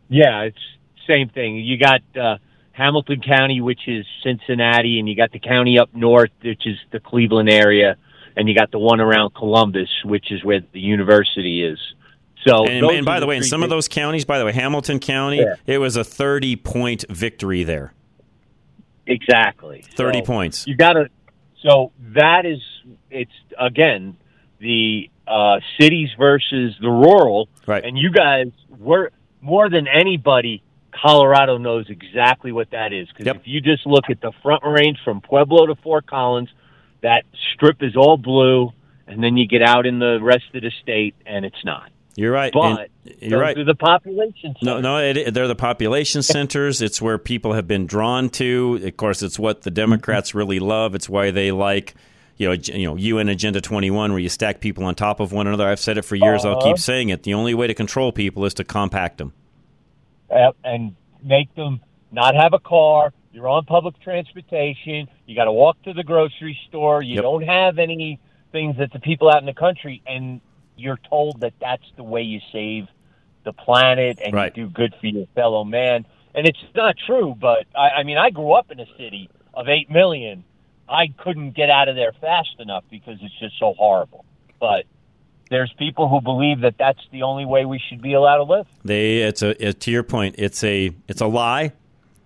[0.10, 0.60] Yeah, it's
[1.08, 1.58] same thing.
[1.58, 2.38] You got uh,
[2.71, 7.00] Hamilton County, which is Cincinnati, and you got the county up north, which is the
[7.00, 7.97] Cleveland area,
[8.36, 11.80] and you got the one around Columbus, which is where the university is.
[12.45, 15.00] So, and, and by the, way, in some of those counties, by the way, Hamilton
[15.00, 15.56] County, yeah.
[15.65, 17.93] it was a thirty-point victory there.
[19.08, 20.67] Exactly, thirty so points.
[20.67, 21.10] You got to.
[21.63, 22.60] So that is
[23.10, 24.17] it's again
[24.60, 27.84] the uh, cities versus the rural, right?
[27.84, 33.41] And you guys were more than anybody Colorado knows exactly what that is because if
[33.46, 36.50] you just look at the front range from Pueblo to Fort Collins,
[37.02, 38.72] that strip is all blue,
[39.06, 41.91] and then you get out in the rest of the state, and it's not.
[42.17, 42.51] You're right.
[42.51, 42.89] But
[43.21, 43.56] And you're right.
[43.56, 44.56] the population.
[44.63, 46.82] No, no, it, they're the population centers.
[46.82, 48.82] It's where people have been drawn to.
[48.84, 50.95] Of course, it's what the Democrats really love.
[50.95, 51.93] It's why they like,
[52.38, 55.45] you know, you know, UN Agenda 21, where you stack people on top of one
[55.45, 55.67] another.
[55.67, 56.43] I've said it for years.
[56.43, 56.69] I'll Uh-huh.
[56.69, 57.21] keep saying it.
[57.21, 59.34] The only way to control people is to compact them.
[60.63, 63.13] And make them not have a car.
[63.32, 65.08] You're on public transportation.
[65.27, 67.03] You got to walk to the grocery store.
[67.03, 67.23] You Yep.
[67.23, 68.19] don't have any
[68.51, 70.41] things that the people out in the country, and
[70.78, 72.88] you're told that that's the way you save
[73.44, 74.56] the planet and Right.
[74.56, 76.06] you do good for your fellow man.
[76.36, 79.68] And it's not true, but I, I mean, I grew up in a city of
[79.68, 80.44] eight million.
[80.88, 84.26] I couldn't get out of there fast enough because it's just so horrible.
[84.60, 84.86] But
[85.50, 88.68] there's people who believe that that's the only way we should be allowed to live.
[88.84, 91.74] They, it's a, it, to your point, it's a, it's a lie.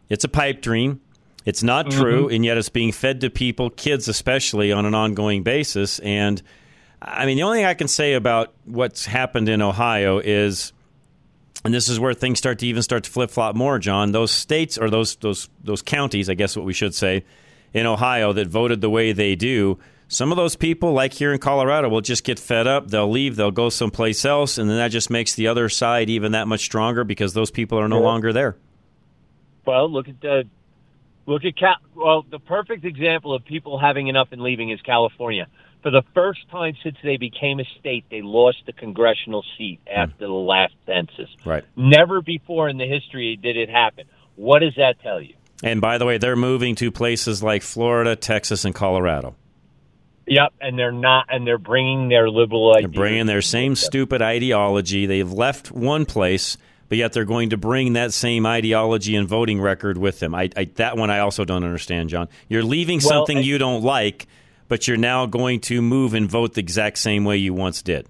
[0.10, 1.02] It's a pipe dream.
[1.46, 2.36] It's not true, mm-hmm.
[2.36, 5.98] and yet it's being fed to people, kids especially, on an ongoing basis.
[6.00, 6.42] And
[7.02, 10.72] I mean, the only thing I can say about what's happened in Ohio is,
[11.66, 14.12] and this is where things start to even start to flip flop more, John.
[14.12, 17.24] Those states or those those those counties, I guess what we should say,
[17.74, 19.80] in Ohio that voted the way they do.
[20.08, 22.90] Some of those people, like here in Colorado, will just get fed up.
[22.90, 23.38] They'll leave.
[23.38, 26.60] They'll go someplace else, and then that just makes the other side even that much
[26.62, 28.06] stronger because those people are no Yeah.
[28.06, 28.58] longer there.
[29.66, 30.44] Well, look at the
[31.26, 31.76] look at Cal.
[31.96, 35.48] Well, the perfect example of people having enough and leaving is California.
[35.82, 39.96] For the first time since they became a state, they lost a congressional seat hmm.
[39.96, 41.30] after the last census.
[41.46, 41.64] Right.
[41.76, 44.06] Never before in the history did it happen.
[44.36, 45.36] What does that tell you?
[45.64, 49.36] And by the way, they're moving to places like Florida, Texas, and Colorado.
[50.28, 55.06] Yep, and they're not, and they're bringing their liberal They're bringing their same stupid ideology.
[55.06, 56.58] They've left one place,
[56.90, 60.34] but yet they're going to bring that same ideology and voting record with them.
[60.34, 62.30] I, I, that one I also don't understand, John.
[62.48, 64.28] You're leaving Well, something you don't like,
[64.72, 68.08] but you're now going to move and vote the exact same way you once did.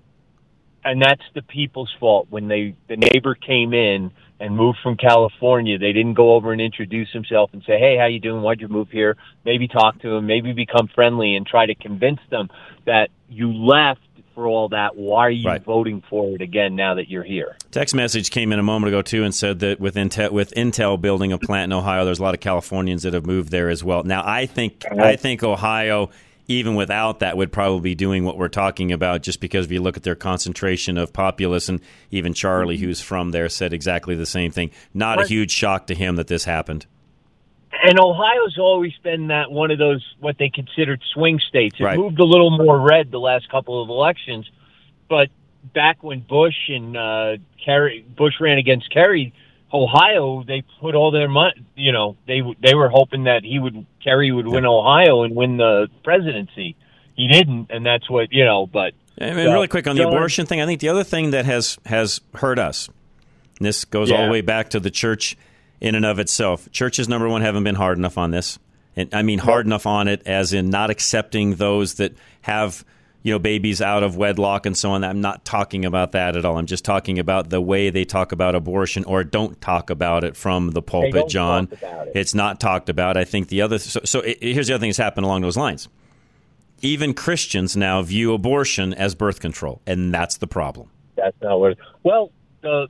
[0.86, 2.28] and that's the people's fault.
[2.30, 6.62] When they the neighbor came in and moved from California, they didn't go over and
[6.62, 8.42] introduce himself and say, "Hey, how you doing?
[8.44, 12.20] Why'd you move here?" Maybe talk to him, maybe become friendly, and try to convince
[12.30, 12.50] them
[12.86, 14.02] that you left
[14.36, 14.96] for all that.
[14.96, 15.64] Why are you Right.
[15.64, 17.58] voting for it again now that you're here?
[17.72, 21.00] Text message came in a moment ago too and said that with Intel, with Intel
[21.02, 23.84] building a plant in Ohio, there's a lot of Californians that have moved there as
[23.84, 24.04] well.
[24.04, 26.10] Now, I think I think Ohio,
[26.52, 29.82] even without that, would probably be doing what we're talking about, just because if you
[29.82, 34.26] look at their concentration of populace, and even Charlie, who's from there, said exactly the
[34.26, 34.72] same thing.
[34.94, 36.86] Not a huge shock to him that this happened.
[37.84, 41.78] And Ohio's always been that one of those what they considered swing states.
[41.80, 41.98] It Right.
[41.98, 44.50] moved a little more red the last couple of elections,
[45.10, 45.30] but
[45.74, 49.34] back when Bush and uh, Kerry Bush ran against Kerry,
[49.74, 51.66] Ohio they put all their money.
[51.76, 55.58] You know, they they were hoping that he would Kerry would win Ohio and win
[55.58, 56.76] the presidency.
[57.16, 58.66] He didn't, and that's what you know.
[58.66, 61.46] But And so, really quick on the abortion thing, I think the other thing that
[61.46, 62.90] has has hurt us,
[63.60, 65.38] this goes all the way back to the church
[65.80, 66.72] in and of itself.
[66.72, 68.60] Churches, number one, haven't been hard enough on this,
[68.96, 72.84] and I mean hard enough on it as in not accepting those that have
[73.24, 75.04] you know babies out of wedlock and so on.
[75.04, 76.58] I'm not talking about that at all.
[76.58, 80.36] I'm just talking about the way they talk about abortion or don't talk about it
[80.36, 81.70] from the pulpit, John.
[81.72, 82.12] it.
[82.16, 83.18] It's not talked about.
[83.18, 85.58] I think the other so, so it, here's the other thing that's happened along those
[85.58, 85.88] lines
[86.82, 90.90] even Christians now view abortion as birth control, and that's the problem.
[91.16, 91.78] That's not what.
[92.04, 92.32] Well,
[92.62, 92.88] the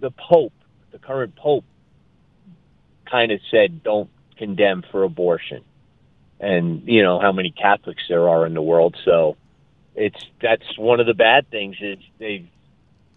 [0.00, 0.52] the Pope,
[0.90, 1.64] the current Pope,
[3.08, 5.62] kind of said, "Don't condemn for abortion,"
[6.40, 8.96] and you know how many Catholics there are in the world.
[9.04, 9.36] So
[9.94, 12.50] it's that's one of the bad things is they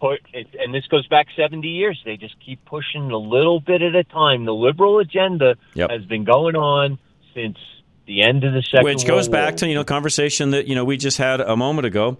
[0.00, 2.00] put it, and this goes back seventy years.
[2.04, 4.44] They just keep pushing a little bit at a time.
[4.44, 5.90] The liberal agenda Yep.
[5.90, 6.98] has been going on
[7.34, 7.56] since
[8.06, 10.74] the end of the Second Which goes World back to you know conversation that you
[10.74, 12.18] know we just had a moment ago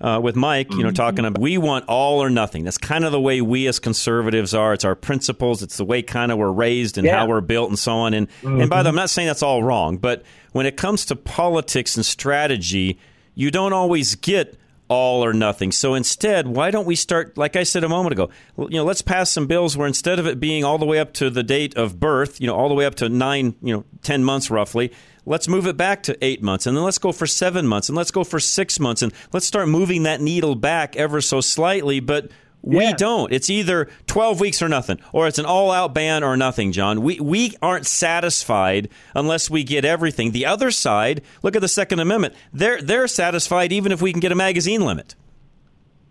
[0.00, 0.72] uh, with Mike.
[0.72, 2.64] You know, talking about we want all or nothing.
[2.64, 4.72] That's kind of the way we as conservatives are.
[4.74, 5.62] It's our principles.
[5.62, 7.18] It's the way kind of we're raised and Yeah.
[7.20, 8.14] how we're built and so on.
[8.14, 11.04] And and by the way, I'm not saying that's all wrong, but when it comes
[11.06, 12.98] to politics and strategy,
[13.34, 15.72] you don't always get all or nothing.
[15.72, 18.30] So instead, why don't we start like I said a moment ago?
[18.56, 21.12] You know, let's pass some bills where instead of it being all the way up
[21.14, 23.84] to the date of birth, you know, all the way up to 9, you know,
[24.02, 24.92] 10 months roughly,
[25.26, 27.96] let's move it back to 8 months and then let's go for 7 months and
[27.96, 32.00] let's go for 6 months and let's start moving that needle back ever so slightly,
[32.00, 32.30] but
[32.66, 33.32] we don't.
[33.32, 37.00] It's either 12 weeks or nothing, or it's an all out ban or nothing, John.
[37.02, 40.32] We, we aren't satisfied unless we get everything.
[40.32, 42.34] The other side, look at the Second Amendment.
[42.52, 45.14] They're, they're satisfied even if we can get a magazine limit.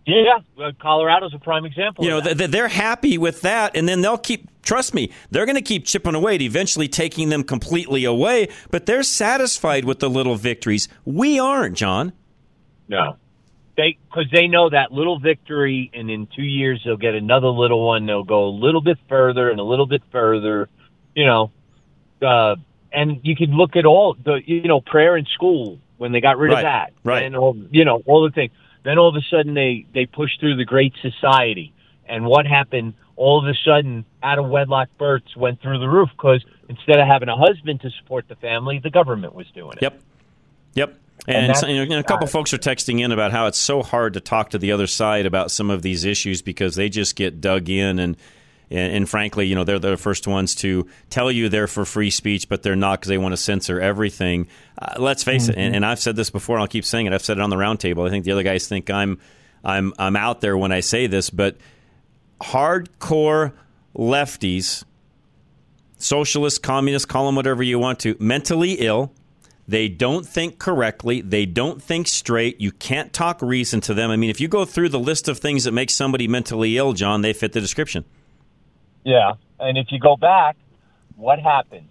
[0.06, 2.04] Yeah, uh, Colorado's a prime example.
[2.04, 4.50] You know, they're happy with that, and then they'll keep.
[4.62, 8.50] Trust me, they're going to keep chipping away, at eventually taking them completely away.
[8.70, 10.88] But they're satisfied with the little victories.
[11.06, 12.14] We aren't, John.
[12.88, 13.18] No,
[13.78, 17.86] they because they know that little victory, and in two years they'll get another little
[17.86, 18.06] one.
[18.06, 20.70] They'll go a little bit further and a little bit further.
[21.16, 21.52] You know,
[22.22, 22.58] uh,
[22.92, 26.38] and you can look at all the you know prayer in school when they got
[26.38, 27.24] rid Right, of that, right.
[27.24, 28.52] And all you know all the things.
[28.86, 31.74] Then all of a sudden they they push through the Great Society,
[32.08, 32.94] and what happened?
[33.18, 37.08] All of a sudden, out of wedlock births went through the roof because instead of
[37.08, 39.82] having a husband to support the family, the government was doing it.
[39.82, 40.02] Yep.
[40.76, 41.00] Yep.
[41.28, 44.14] And And, so, you a couple folks are texting in about how it's so hard
[44.14, 47.42] to talk to the other side about some of these issues because they just get
[47.42, 48.16] dug in and.
[48.72, 52.10] And, and frankly, you know, they're the first ones to tell you they're for free
[52.10, 54.48] speech, but they're not because they want to censor everything.
[54.78, 57.14] Uh, let's face it, and, and I've said this before, and I'll keep saying it.
[57.14, 58.08] I've said it on the roundtable.
[58.08, 59.20] I think the other guys think I'm,
[59.64, 61.58] I'm, I'm out there when I say this, but
[62.42, 63.54] hardcore
[63.96, 64.84] lefties,
[65.98, 69.12] socialist, communist, call them whatever you want to, mentally ill.
[69.68, 71.22] They don't think correctly.
[71.22, 72.62] They don't think straight.
[72.62, 74.12] You can't talk reason to them.
[74.12, 76.94] I mean, if you go through the list of things that make somebody mentally ill,
[76.94, 78.06] John, they fit the description.
[79.06, 80.58] Yeah, and if you go back,
[81.16, 81.88] what happened?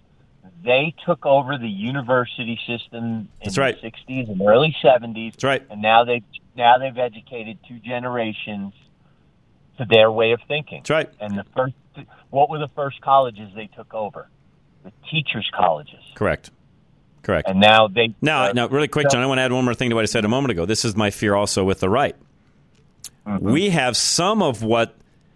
[0.63, 3.81] They took over the university system in That's right.
[3.81, 5.31] the '60s and early '70s.
[5.31, 5.63] That's right.
[5.69, 6.23] And now they've,
[6.55, 8.73] now they've educated two generations
[9.77, 10.79] to their way of thinking.
[10.79, 11.09] That's right.
[11.19, 11.73] And the first,
[12.29, 14.27] what were the first colleges they took over?
[14.83, 16.01] The teachers' colleges.
[16.15, 16.51] Correct.
[17.23, 17.47] Correct.
[17.49, 19.73] And now they Now, uh, now, really quick, John, I want to add one more
[19.73, 20.65] thing to what I said a moment ago.
[20.65, 22.15] This is my fear also with the right.
[23.39, 24.95] We have some of what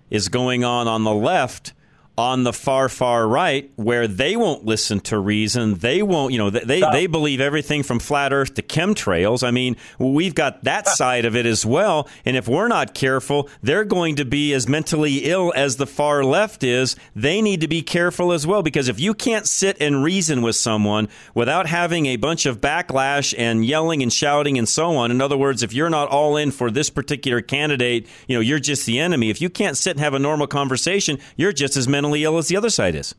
[0.10, 1.74] is going on on the left
[2.20, 5.76] on the far far right where they won't listen to reason.
[5.76, 9.42] They won't you know they they, they believe everything from flat earth to chemtrails.
[9.42, 12.10] I mean we've got that side of it as well.
[12.26, 16.26] And if we're not careful they're going to be as mentally ill as the far
[16.26, 16.98] left is.
[17.16, 20.58] They need to be careful as well because if you can't sit and reason with
[20.58, 25.22] someone without having a bunch of backlash and yelling and shouting and so on in
[25.22, 28.86] other words if you're not all in for this particular candidate you know you're just
[28.86, 29.30] the enemy.
[29.30, 32.48] If you can't sit and have a normal conversation you're just as mentally ill as
[32.48, 33.16] the other side is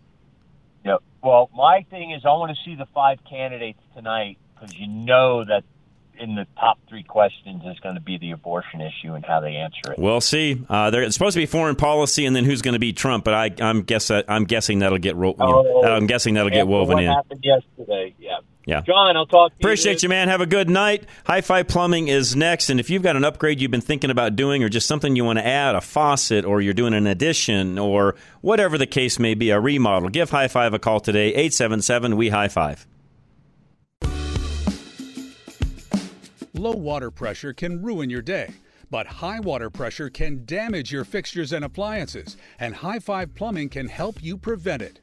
[0.84, 1.02] Yep.
[1.22, 5.44] Well, my thing is, I want to see the five candidates tonight because you know
[5.44, 5.62] that
[6.18, 9.56] in the top three questions is going to be the abortion issue and how they
[9.56, 9.98] answer it.
[9.98, 10.62] We'll see.
[10.68, 13.24] Uh, there- it's supposed to be foreign policy, and then who's going to beat Trump?
[13.24, 16.66] But I, I'm guess I'm guessing that'll get ro- you know, I'm guessing that'll get
[16.66, 17.10] woven what in.
[17.10, 18.14] happened yesterday?
[18.18, 18.38] Yeah.
[18.66, 18.82] Yeah.
[18.82, 20.28] John, I'll talk to Appreciate you, man.
[20.28, 21.04] Have a good night.
[21.24, 22.70] High Five Plumbing is next.
[22.70, 25.24] And if you've got an upgrade you've been thinking about doing or just something you
[25.24, 29.34] want to add, a faucet, or you're doing an addition, or whatever the case may
[29.34, 32.86] be, a remodel, give High Five a call today, 877 We High Five.
[36.52, 38.50] Low water pressure can ruin your day,
[38.90, 43.88] but high water pressure can damage your fixtures and appliances, and High Five Plumbing can
[43.88, 45.00] help you prevent it.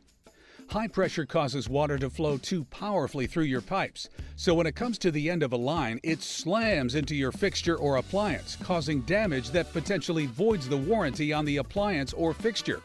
[0.69, 4.97] High pressure causes water to flow too powerfully through your pipes, so when it comes
[4.97, 9.51] to the end of a line, it slams into your fixture or appliance, causing damage
[9.51, 12.81] that potentially voids the warranty on the appliance or fixture.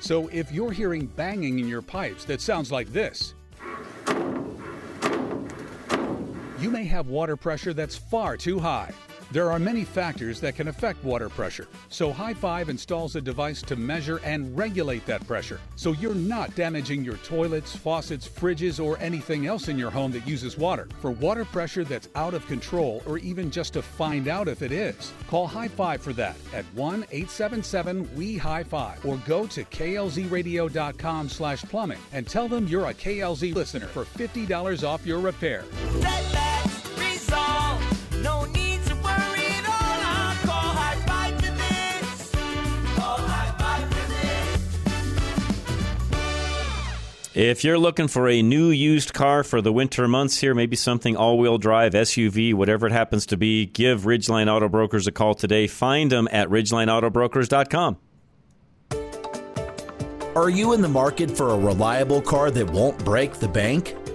[0.00, 3.34] So if you're hearing banging in your pipes that sounds like this,
[6.58, 8.92] you may have water pressure that's far too high.
[9.32, 13.60] There are many factors that can affect water pressure, so High Five installs a device
[13.62, 18.96] to measure and regulate that pressure so you're not damaging your toilets, faucets, fridges, or
[18.98, 20.88] anything else in your home that uses water.
[21.00, 24.70] For water pressure that's out of control, or even just to find out if it
[24.70, 29.64] is, call High Five for that at 1 877 WE High Five or go to
[29.64, 35.64] klzradio.com slash plumbing and tell them you're a KLZ listener for $50 off your repair.
[47.36, 51.18] If you're looking for a new used car for the winter months here, maybe something
[51.18, 55.34] all wheel drive, SUV, whatever it happens to be, give Ridgeline Auto Brokers a call
[55.34, 55.66] today.
[55.66, 57.98] Find them at ridgelineautobrokers.com.
[60.34, 63.94] Are you in the market for a reliable car that won't break the bank?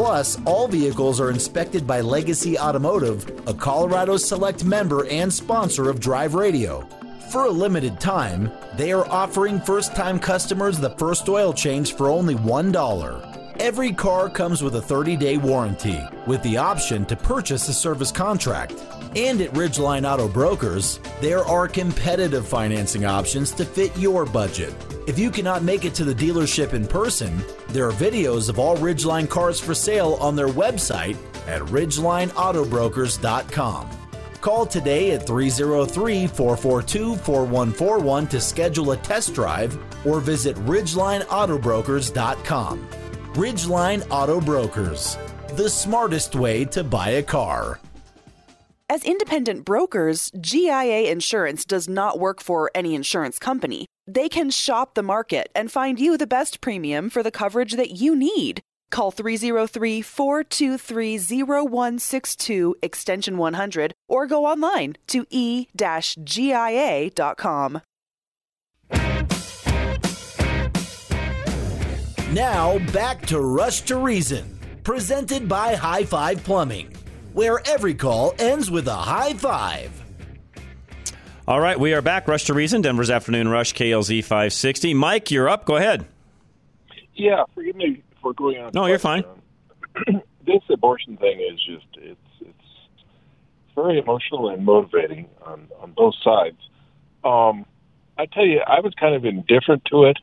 [0.00, 6.00] Plus, all vehicles are inspected by Legacy Automotive, a Colorado Select member and sponsor of
[6.00, 6.88] Drive Radio.
[7.30, 12.08] For a limited time, they are offering first time customers the first oil change for
[12.08, 13.56] only $1.
[13.60, 18.10] Every car comes with a 30 day warranty with the option to purchase a service
[18.10, 18.82] contract.
[19.16, 24.72] And at Ridgeline Auto Brokers, there are competitive financing options to fit your budget.
[25.08, 28.76] If you cannot make it to the dealership in person, there are videos of all
[28.76, 31.16] Ridgeline cars for sale on their website
[31.48, 33.90] at ridgelineautobrokers.com.
[34.40, 42.88] Call today at 303 442 4141 to schedule a test drive or visit ridgelineautobrokers.com.
[43.34, 45.18] Ridgeline Auto Brokers,
[45.56, 47.78] the smartest way to buy a car.
[48.90, 53.86] As independent brokers, GIA Insurance does not work for any insurance company.
[54.08, 57.92] They can shop the market and find you the best premium for the coverage that
[57.92, 58.62] you need.
[58.90, 65.68] Call 303 423 0162 extension 100 or go online to e
[66.24, 67.82] GIA.com.
[72.32, 76.92] Now back to Rush to Reason, presented by High Five Plumbing,
[77.32, 79.90] where every call ends with a high five.
[81.48, 82.28] All right, we are back.
[82.28, 84.94] Rush to Reason, Denver's Afternoon Rush, KLZ 560.
[84.94, 85.64] Mike, you're up.
[85.64, 86.06] Go ahead.
[87.14, 88.70] Yeah, forgive me for going on.
[88.72, 89.24] No, you're fine.
[90.46, 93.04] This abortion thing is just it's it's
[93.74, 96.56] very emotional and motivating on on both sides.
[97.22, 97.66] Um,
[98.18, 100.18] I tell you, I was kind of indifferent to it,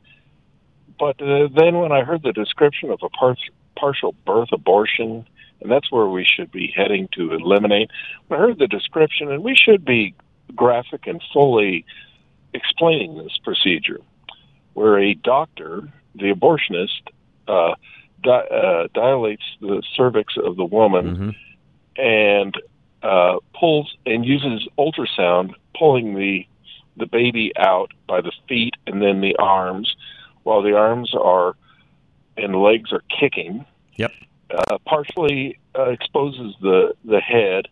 [0.99, 3.37] but uh, then when I heard the description of a par-
[3.77, 5.27] partial birth abortion,
[5.61, 7.89] and that's where we should be heading to eliminate.
[8.29, 10.13] I heard the description, and we should be
[10.55, 11.85] graphic and fully
[12.53, 13.99] explaining this procedure,
[14.73, 17.01] where a doctor, the abortionist,
[17.47, 17.75] uh,
[18.23, 21.35] di- uh, dilates the cervix of the woman
[21.97, 22.55] and
[23.03, 26.45] uh, pulls and uses ultrasound, pulling the
[26.97, 29.95] the baby out by the feet and then the arms,
[30.41, 31.55] while the arms are
[32.35, 33.65] and legs are kicking.
[33.97, 34.11] Yep.
[34.49, 37.67] Uh, partially uh, exposes the the head,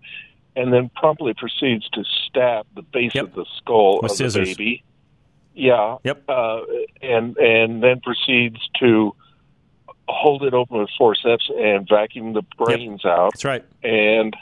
[0.55, 4.49] and then promptly proceeds to stab the base of the skull With of scissors.
[4.49, 4.83] the baby.
[5.53, 5.97] Yeah.
[6.03, 6.23] Yep.
[6.27, 6.61] Uh,
[7.01, 9.15] and and then proceeds to
[10.07, 13.31] hold it open with forceps and vacuum the brains out.
[13.33, 13.63] That's right.
[13.83, 14.35] And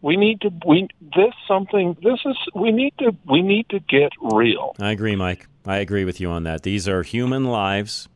[0.00, 4.12] we need to we this something this is we need to we need to get
[4.20, 4.74] real.
[4.80, 5.46] I agree, Mike.
[5.66, 6.62] I agree with you on that.
[6.62, 8.08] These are human lives.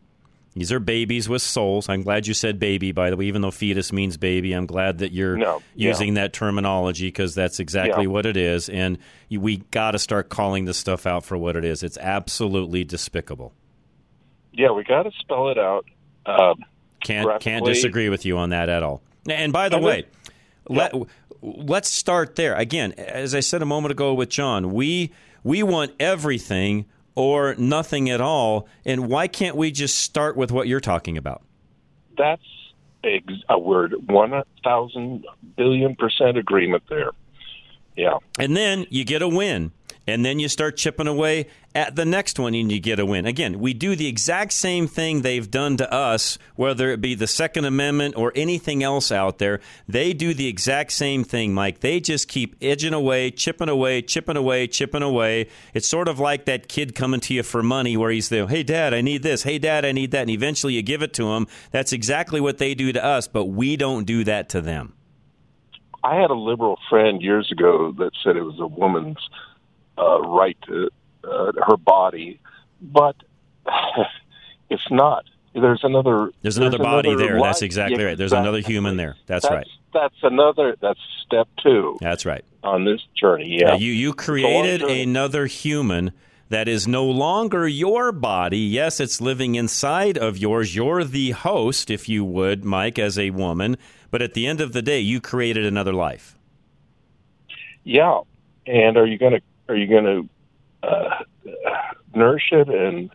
[0.54, 1.88] These are babies with souls.
[1.88, 4.52] I'm glad you said baby, by the way, even though fetus means baby.
[4.52, 5.88] I'm glad that you're No, yeah.
[5.88, 8.10] using that terminology because that's exactly Yeah.
[8.10, 8.68] what it is.
[8.68, 8.98] And
[9.30, 11.82] we got to start calling this stuff out for what it is.
[11.82, 13.54] It's absolutely despicable.
[14.52, 15.86] Yeah, we got to spell it out.
[16.26, 16.54] Uh,
[17.02, 19.02] Can't can't disagree with you on that at all.
[19.28, 19.84] And by the Okay.
[19.86, 20.04] way,
[20.68, 20.92] let
[21.40, 22.54] let's start there.
[22.54, 25.10] Again, as I said a moment ago with John, we
[25.42, 26.84] we want everything
[27.14, 28.68] or nothing at all.
[28.84, 31.42] And why can't we just start with what you're talking about?
[32.16, 32.42] That's
[33.48, 35.24] a word one thousand
[35.56, 37.10] billion percent agreement there.
[37.96, 38.18] Yeah.
[38.38, 39.72] And then you get a win.
[40.06, 43.24] And then you start chipping away at the next one and you get a win.
[43.24, 47.26] Again, we do the exact same thing they've done to us, whether it be the
[47.26, 49.60] Second Amendment or anything else out there.
[49.88, 51.80] They do the exact same thing, Mike.
[51.80, 55.48] They just keep edging away, chipping away, chipping away, chipping away.
[55.72, 58.64] It's sort of like that kid coming to you for money where he's there, hey,
[58.64, 59.44] dad, I need this.
[59.44, 60.22] Hey, dad, I need that.
[60.22, 61.46] And eventually you give it to him.
[61.70, 64.94] That's exactly what they do to us, but we don't do that to them.
[66.04, 69.18] I had a liberal friend years ago that said it was a woman's
[69.98, 70.90] uh, right to
[71.24, 72.40] uh, her body,
[72.80, 73.16] but
[74.70, 75.24] it's not.
[75.54, 76.30] There's another.
[76.40, 77.38] There's another body there.
[77.38, 78.16] life- That's exactly right.
[78.16, 79.16] There's another human there.
[79.26, 79.66] That's, right.
[79.92, 80.76] That's another.
[80.80, 82.44] That's step two That's right.
[82.62, 83.58] on this journey.
[83.60, 83.74] Yeah.
[83.74, 86.12] you you created another human
[86.48, 88.58] that is no longer your body.
[88.58, 90.74] Yes, it's living inside of yours.
[90.74, 93.76] You're the host, if you would, Mike, as a woman.
[94.10, 96.36] But at the end of the day, you created another life.
[97.84, 98.20] Yeah.
[98.66, 100.28] And are you going to are you going
[100.82, 101.22] to uh,
[102.14, 103.10] nourish it and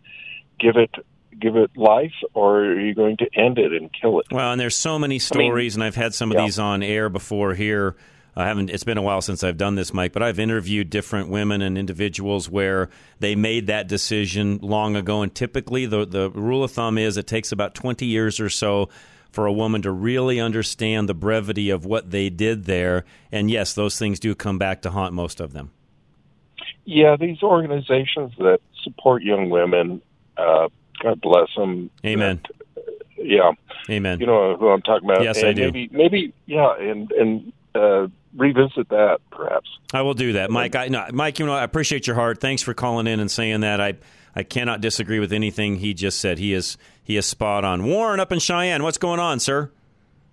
[0.60, 0.91] give it
[1.39, 4.26] give it life, or are you going to end it and kill it?
[4.32, 7.54] Well, and there's so many stories, and I've had some of these on air before
[7.54, 7.95] here.
[8.36, 8.70] I haven't.
[8.70, 11.76] It's been a while since I've done this, Mike, but I've interviewed different women and
[11.76, 12.89] individuals where
[13.20, 15.24] they made that decision long ago.
[15.24, 18.89] And typically, the the rule of thumb is it takes about 20 years or so
[19.32, 23.06] for a woman to really understand the brevity of what they did there.
[23.32, 25.72] And yes, those things do come back to haunt most of them.
[26.90, 30.02] Yeah, these organizations that support young women,
[30.38, 30.70] uh,
[31.04, 31.90] God bless them.
[32.06, 32.40] Amen.
[33.18, 33.52] Yeah.
[33.90, 34.22] Amen.
[34.22, 35.22] You know who I'm talking about.
[35.22, 35.64] Yes, and I do.
[35.64, 38.08] Maybe, maybe, yeah, and and uh,
[38.38, 39.70] revisit that, perhaps.
[39.94, 40.76] I will do that, Mike.
[40.76, 42.40] I, no, Mike, you know, I appreciate your heart.
[42.40, 43.82] Thanks for calling in and saying that.
[43.82, 43.96] I
[44.34, 46.38] I cannot disagree with anything he just said.
[46.38, 47.84] He is he is spot on.
[47.84, 49.72] Warren up in Cheyenne, what's going on, sir?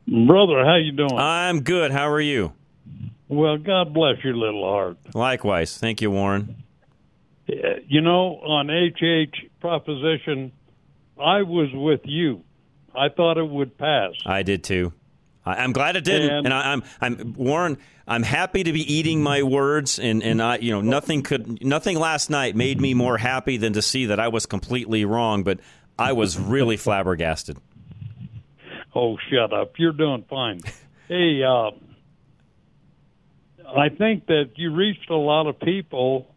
[0.07, 1.19] Brother, how you doing?
[1.19, 1.91] I'm good.
[1.91, 2.53] How are you?
[3.29, 4.97] Well, God bless your little heart.
[5.15, 5.79] Likewise.
[5.79, 6.57] Thank you, Warren.
[7.49, 7.55] Uh,
[7.87, 10.53] You know, on HH proposition,
[11.19, 12.43] I was with you.
[12.95, 14.13] I thought it would pass.
[14.27, 14.93] I did too.
[15.47, 16.31] I'm glad it didn't.
[16.31, 17.77] And, And- I, I'm I'm Warren.
[18.07, 21.99] I'm happy to be eating my words, and and I you know nothing could nothing
[21.99, 25.43] last night made me more happy than to see that I was completely wrong.
[25.43, 25.61] But
[25.99, 27.59] I was really flabbergasted.
[28.95, 29.73] Oh, shut up.
[29.79, 30.61] You're doing fine.
[31.09, 31.71] hey, uh,
[33.67, 36.35] I think that you reached a lot of people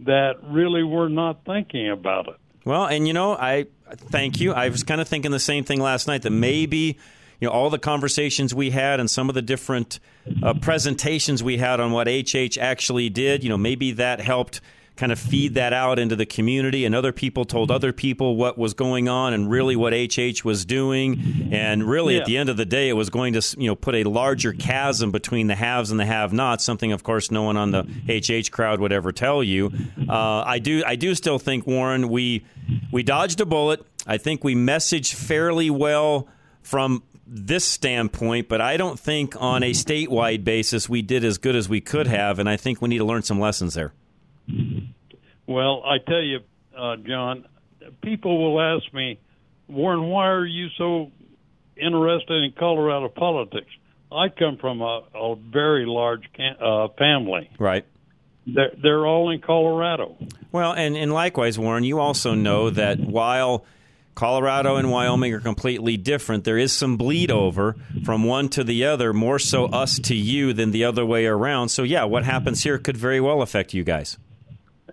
[0.00, 2.36] that really were not thinking about it.
[2.64, 4.52] Well, and you know, I thank you.
[4.52, 6.98] I was kind of thinking the same thing last night that maybe
[7.40, 10.00] you know all the conversations we had and some of the different
[10.42, 13.44] uh, presentations we had on what HH actually did.
[13.44, 14.60] You know, maybe that helped
[14.96, 18.56] kind of feed that out into the community, and other people told other people what
[18.56, 21.48] was going on and really what HH was doing.
[21.50, 22.20] And really, Yeah.
[22.20, 24.52] at the end of the day, it was going to you know put a larger
[24.52, 26.62] chasm between the haves and the have-nots.
[26.62, 29.72] Something, of course, no one on the HH crowd would ever tell you.
[30.08, 32.44] Uh, I do, I do still think Warren, we
[32.92, 33.84] we dodged a bullet.
[34.06, 36.28] I think we messaged fairly well
[36.62, 41.56] from this standpoint, but I don't think on a statewide basis we did as good
[41.56, 43.92] as we could have, and I think we need to learn some lessons there.
[45.46, 46.40] Well, I tell you,
[46.76, 47.46] uh, John,
[48.02, 49.18] people will ask me,
[49.68, 51.10] Warren, why are you so
[51.76, 53.70] interested in Colorado politics?
[54.10, 57.50] I come from a, a very large can, uh, family.
[57.58, 57.84] Right.
[58.46, 60.16] They're, they're all in Colorado.
[60.52, 63.64] Well, and, and likewise, Warren, you also know that while
[64.14, 67.74] Colorado and Wyoming are completely different, there is some bleed over
[68.04, 71.70] from one to the other, more so us to you than the other way around.
[71.70, 74.16] So, yeah, what happens here could very well affect you guys.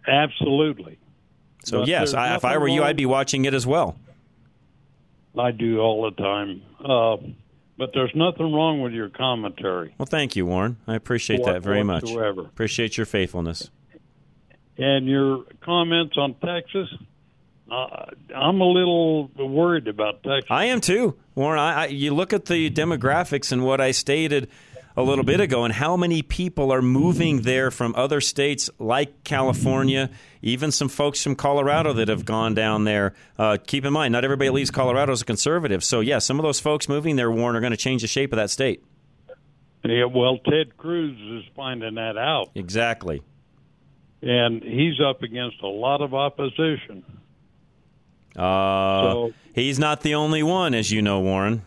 [0.07, 0.97] Absolutely.
[1.63, 3.95] So, But yes, I, if I were you, I'd be watching it as well.
[5.37, 6.61] I do all the time.
[6.83, 7.17] Uh,
[7.77, 9.93] but there's nothing wrong with your commentary.
[9.97, 10.77] Well, thank you, Warren.
[10.87, 12.03] I appreciate What- that very much.
[12.03, 12.41] whatsoever.
[12.41, 13.69] Appreciate your faithfulness.
[14.77, 16.89] And your comments on Texas,
[17.69, 20.47] uh, I'm a little worried about Texas.
[20.49, 21.59] I am too, Warren.
[21.59, 24.49] I, I, you look at the demographics and what I stated
[24.97, 29.23] a little bit ago, and how many people are moving there from other states like
[29.23, 30.09] California,
[30.41, 33.13] even some folks from Colorado that have gone down there.
[33.39, 35.83] Uh, keep in mind, not everybody that leaves Colorado is a conservative.
[35.83, 38.33] So, yeah, some of those folks moving there, Warren, are going to change the shape
[38.33, 38.83] of that state.
[39.83, 43.21] Yeah, well, Ted Cruz is finding that out, Exactly.
[44.21, 47.03] and he's up against a lot of opposition.
[48.35, 51.63] Uh, So- he's not the only one, as you know, Warren.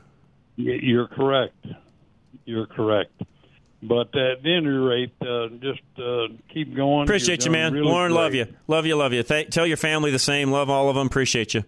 [0.57, 1.55] You're correct.
[2.45, 3.23] You're correct.
[3.83, 7.03] But at any rate, uh, just uh, keep going.
[7.03, 7.75] Appreciate You're man.
[7.75, 8.47] really Warren, love you.
[8.67, 9.23] Love you, love you.
[9.23, 10.51] Th- tell your family the same.
[10.51, 11.07] Love all of them.
[11.07, 11.65] Appreciate you.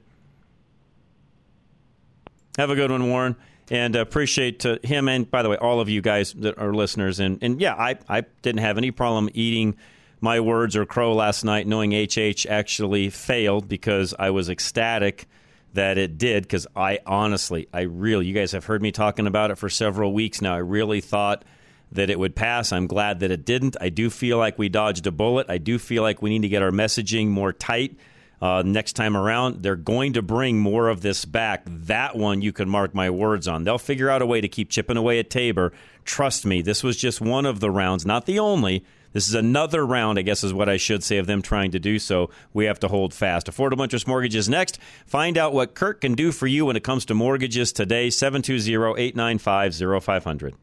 [2.56, 3.36] Have a good one, Warren.
[3.68, 7.20] And appreciate uh, him and, by the way, all of you guys that are listeners.
[7.20, 9.76] And, and yeah, I, I didn't have any problem eating
[10.20, 15.28] my words or crow last night knowing HH actually failed because I was ecstatic
[15.76, 19.50] that it did because I honestly, I really, you guys have heard me talking about
[19.50, 20.54] it for several weeks now.
[20.54, 21.44] I really thought
[21.92, 22.72] that it would pass.
[22.72, 23.76] I'm glad that it didn't.
[23.80, 25.48] I do feel like we dodged a bullet.
[25.48, 27.96] I do feel like we need to get our messaging more tight
[28.42, 29.62] uh, next time around.
[29.62, 31.62] They're going to bring more of this back.
[31.66, 33.64] That one you can mark my words on.
[33.64, 35.72] They'll figure out a way to keep chipping away at Tabor.
[36.04, 38.84] Trust me, this was just one of the rounds, not the only.
[39.16, 41.78] This is another round, I guess, is what I should say, of them trying to
[41.78, 42.28] do so.
[42.52, 43.46] We have to hold fast.
[43.46, 44.78] Affordable Interest Mortgages next.
[45.06, 48.10] Find out what Kurt can do for you when it comes to mortgages today.
[48.10, 50.54] 720 895 0500.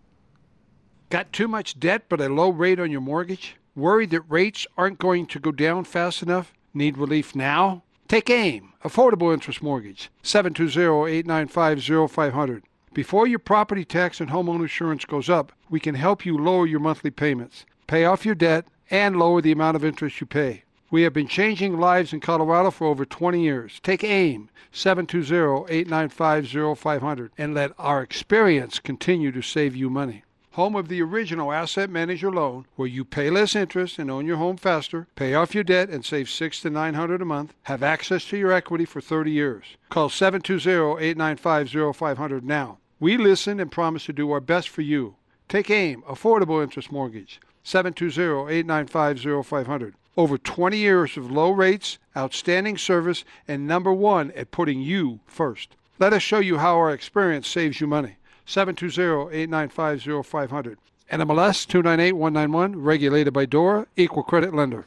[1.09, 3.55] Got too much debt but a low rate on your mortgage?
[3.75, 6.53] Worried that rates aren't going to go down fast enough?
[6.75, 7.81] Need relief now?
[8.07, 12.61] Take AIM, Affordable Interest Mortgage, 720-895-0500.
[12.93, 16.79] Before your property tax and home insurance goes up, we can help you lower your
[16.79, 20.63] monthly payments, pay off your debt, and lower the amount of interest you pay.
[20.91, 23.79] We have been changing lives in Colorado for over 20 years.
[23.81, 30.23] Take AIM, 720-895-0500, and let our experience continue to save you money.
[30.51, 34.37] Home of the original Asset Manager loan, where you pay less interest and own your
[34.37, 37.81] home faster, pay off your debt and save six to nine hundred a month, have
[37.81, 39.65] access to your equity for 30 years.
[39.89, 42.77] Call 720-895-0500 now.
[42.99, 45.15] We listen and promise to do our best for you.
[45.49, 49.93] Take AIM, Affordable Interest Mortgage, 720-895-0500.
[50.15, 55.75] Over 20 years of low rates, outstanding service, and number one at putting you first.
[55.99, 58.17] Let us show you how our experience saves you money.
[58.45, 60.75] 720-895-0500.
[61.11, 64.85] NMLS 298191, regulated by DORA, equal credit lender.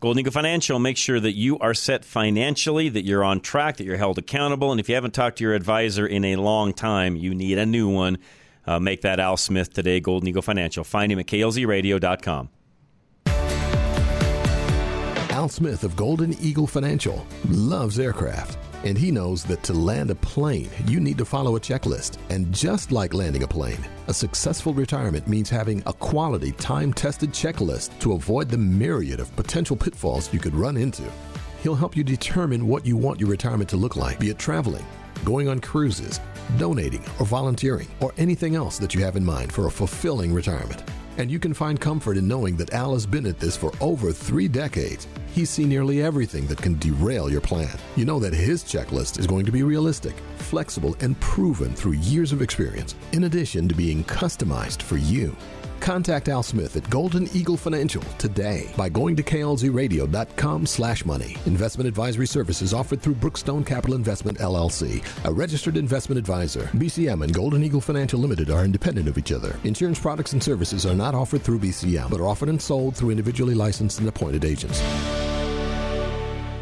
[0.00, 3.84] Golden Eagle Financial makes sure that you are set financially, that you're on track, that
[3.84, 4.70] you're held accountable.
[4.70, 7.66] And if you haven't talked to your advisor in a long time, you need a
[7.66, 8.18] new one.
[8.66, 10.84] Uh, make that Al Smith today, Golden Eagle Financial.
[10.84, 12.50] Find him at klzradio.com.
[15.30, 20.14] Al Smith of Golden Eagle Financial loves aircraft, and he knows that to land a
[20.16, 22.18] plane, you need to follow a checklist.
[22.28, 27.30] And just like landing a plane, a successful retirement means having a quality, time tested
[27.30, 31.04] checklist to avoid the myriad of potential pitfalls you could run into.
[31.62, 34.84] He'll help you determine what you want your retirement to look like, be it traveling,
[35.24, 36.20] going on cruises,
[36.58, 40.82] donating, or volunteering, or anything else that you have in mind for a fulfilling retirement.
[41.18, 44.12] And you can find comfort in knowing that Al has been at this for over
[44.12, 45.06] three decades.
[45.34, 47.76] He's seen nearly everything that can derail your plan.
[47.94, 52.32] You know that his checklist is going to be realistic, flexible, and proven through years
[52.32, 55.36] of experience, in addition to being customized for you.
[55.80, 61.36] Contact Al Smith at Golden Eagle Financial today by going to klzradio.com slash money.
[61.46, 66.62] Investment advisory services offered through Brookstone Capital Investment LLC, a registered investment advisor.
[66.74, 69.58] BCM and Golden Eagle Financial Limited are independent of each other.
[69.64, 73.10] Insurance products and services are not offered through BCM, but are offered and sold through
[73.10, 74.80] individually licensed and appointed agents.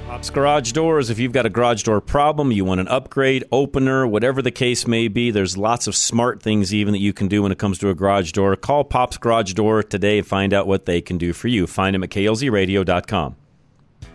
[0.09, 1.11] Pops Garage Doors.
[1.11, 4.87] If you've got a garage door problem, you want an upgrade, opener, whatever the case
[4.87, 7.79] may be, there's lots of smart things even that you can do when it comes
[7.81, 8.57] to a garage door.
[8.57, 11.67] Call Pops Garage Door today and find out what they can do for you.
[11.67, 13.37] Find them at klzradio.com.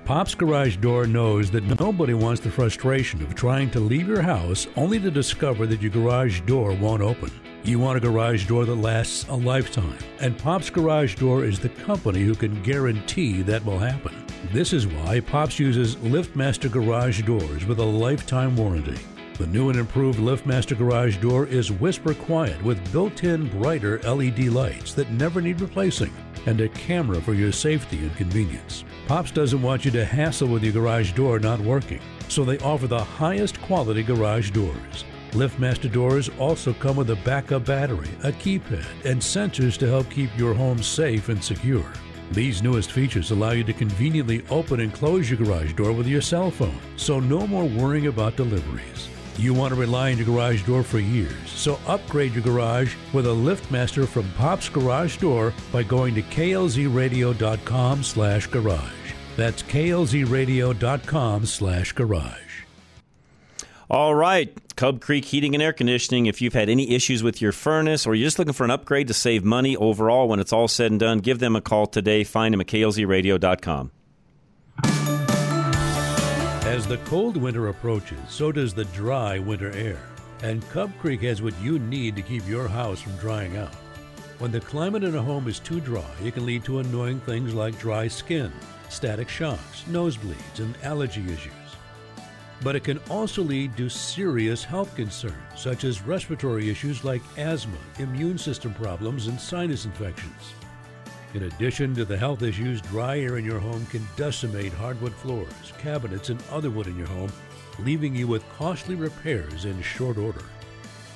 [0.03, 4.65] Pop's Garage Door knows that nobody wants the frustration of trying to leave your house
[4.75, 7.29] only to discover that your garage door won't open.
[7.63, 11.69] You want a garage door that lasts a lifetime, and Pop's Garage Door is the
[11.69, 14.13] company who can guarantee that will happen.
[14.51, 18.99] This is why Pops uses LiftMaster Garage Doors with a lifetime warranty.
[19.39, 24.49] The new and improved LiftMaster Garage Door is whisper quiet with built in brighter LED
[24.49, 26.13] lights that never need replacing
[26.45, 28.83] and a camera for your safety and convenience.
[29.07, 32.85] Pops doesn't want you to hassle with your garage door not working, so they offer
[32.85, 35.05] the highest quality garage doors.
[35.31, 40.29] LiftMaster doors also come with a backup battery, a keypad, and sensors to help keep
[40.37, 41.91] your home safe and secure.
[42.33, 46.21] These newest features allow you to conveniently open and close your garage door with your
[46.21, 49.07] cell phone, so no more worrying about deliveries.
[49.37, 53.27] You want to rely on your garage door for years, so upgrade your garage with
[53.27, 59.13] a LiftMaster from Pop's Garage Door by going to klzradio.com slash garage.
[59.37, 62.52] That's klzradio.com slash garage.
[63.93, 66.25] All right, Cub Creek Heating and Air Conditioning.
[66.25, 69.07] If you've had any issues with your furnace or you're just looking for an upgrade
[69.09, 72.23] to save money overall when it's all said and done, give them a call today.
[72.23, 73.91] Find them at klzradio.com.
[76.65, 79.99] As the cold winter approaches, so does the dry winter air.
[80.41, 83.75] And Cub Creek has what you need to keep your house from drying out.
[84.39, 87.53] When the climate in a home is too dry, it can lead to annoying things
[87.53, 88.51] like dry skin,
[88.89, 91.62] static shocks, nosebleeds, and allergy issues.
[92.63, 97.77] But it can also lead to serious health concerns, such as respiratory issues like asthma,
[97.99, 100.53] immune system problems, and sinus infections.
[101.33, 105.73] In addition to the health issues, dry air in your home can decimate hardwood floors,
[105.79, 107.31] cabinets, and other wood in your home,
[107.79, 110.43] leaving you with costly repairs in short order.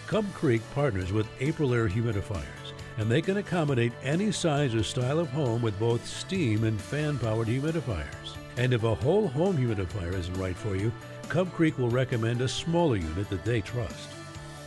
[0.07, 5.29] Cub Creek partners with Aprilaire Humidifiers, and they can accommodate any size or style of
[5.29, 8.35] home with both steam and fan powered humidifiers.
[8.57, 10.91] And if a whole home humidifier isn't right for you,
[11.29, 14.09] Cub Creek will recommend a smaller unit that they trust.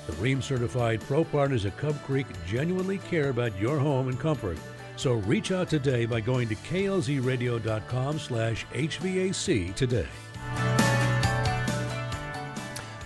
[0.07, 4.59] The Rheem certified pro partners at Cub Creek genuinely care about your home and comfort.
[4.97, 10.09] So reach out today by going to klzradio.com slash HVAC today.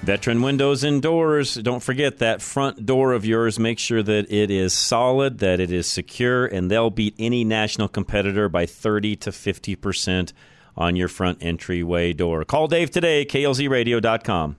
[0.04, 1.54] Veteran Windows and Doors.
[1.54, 3.58] Don't forget that front door of yours.
[3.58, 7.88] Make sure that it is solid, that it is secure, and they'll beat any national
[7.88, 10.32] competitor by 30 to 50%
[10.76, 12.44] on your front entryway door.
[12.44, 14.56] Call Dave today, klzradio.com.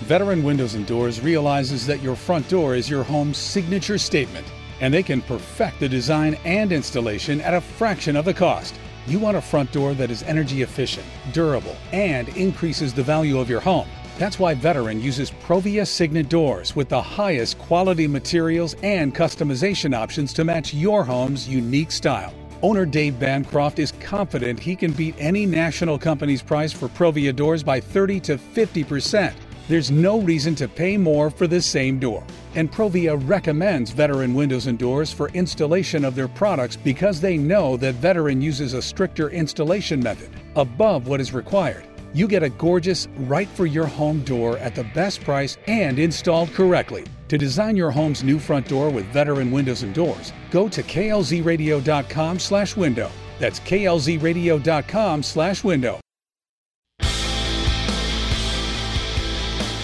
[0.00, 4.46] Veteran Windows and Doors realizes that your front door is your home's signature statement,
[4.80, 8.74] and they can perfect the design and installation at a fraction of the cost.
[9.06, 13.48] You want a front door that is energy efficient, durable, and increases the value of
[13.48, 13.88] your home.
[14.18, 20.32] That's why Veteran uses Provia Signet doors with the highest quality materials and customization options
[20.34, 22.34] to match your home's unique style.
[22.60, 27.62] Owner Dave Bancroft is confident he can beat any national company's price for Provia doors
[27.62, 29.32] by 30 to 50%.
[29.68, 32.24] There's no reason to pay more for the same door.
[32.56, 37.76] And Provia recommends Veteran Windows and Doors for installation of their products because they know
[37.76, 41.87] that Veteran uses a stricter installation method above what is required.
[42.14, 46.52] You get a gorgeous, right for your home door at the best price and installed
[46.52, 47.04] correctly.
[47.28, 52.38] To design your home's new front door with veteran windows and doors, go to klzradio.com
[52.38, 53.10] slash window.
[53.38, 56.00] That's klzradio.com slash window.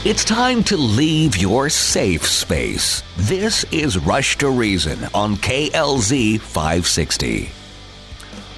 [0.07, 3.03] It's time to leave your safe space.
[3.16, 7.64] This is Rush to Reason on KLZ 560.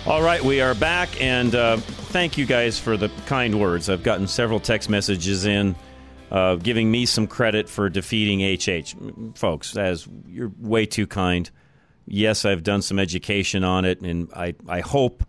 [0.06, 3.90] All right, we are back, and uh, thank you guys for the kind words.
[3.90, 5.74] I've gotten several text messages in
[6.30, 8.94] uh, giving me some credit for defeating HH.
[9.36, 11.50] Folks, as you're way too kind.
[12.06, 15.24] Yes, I've done some education on it, and I, I hope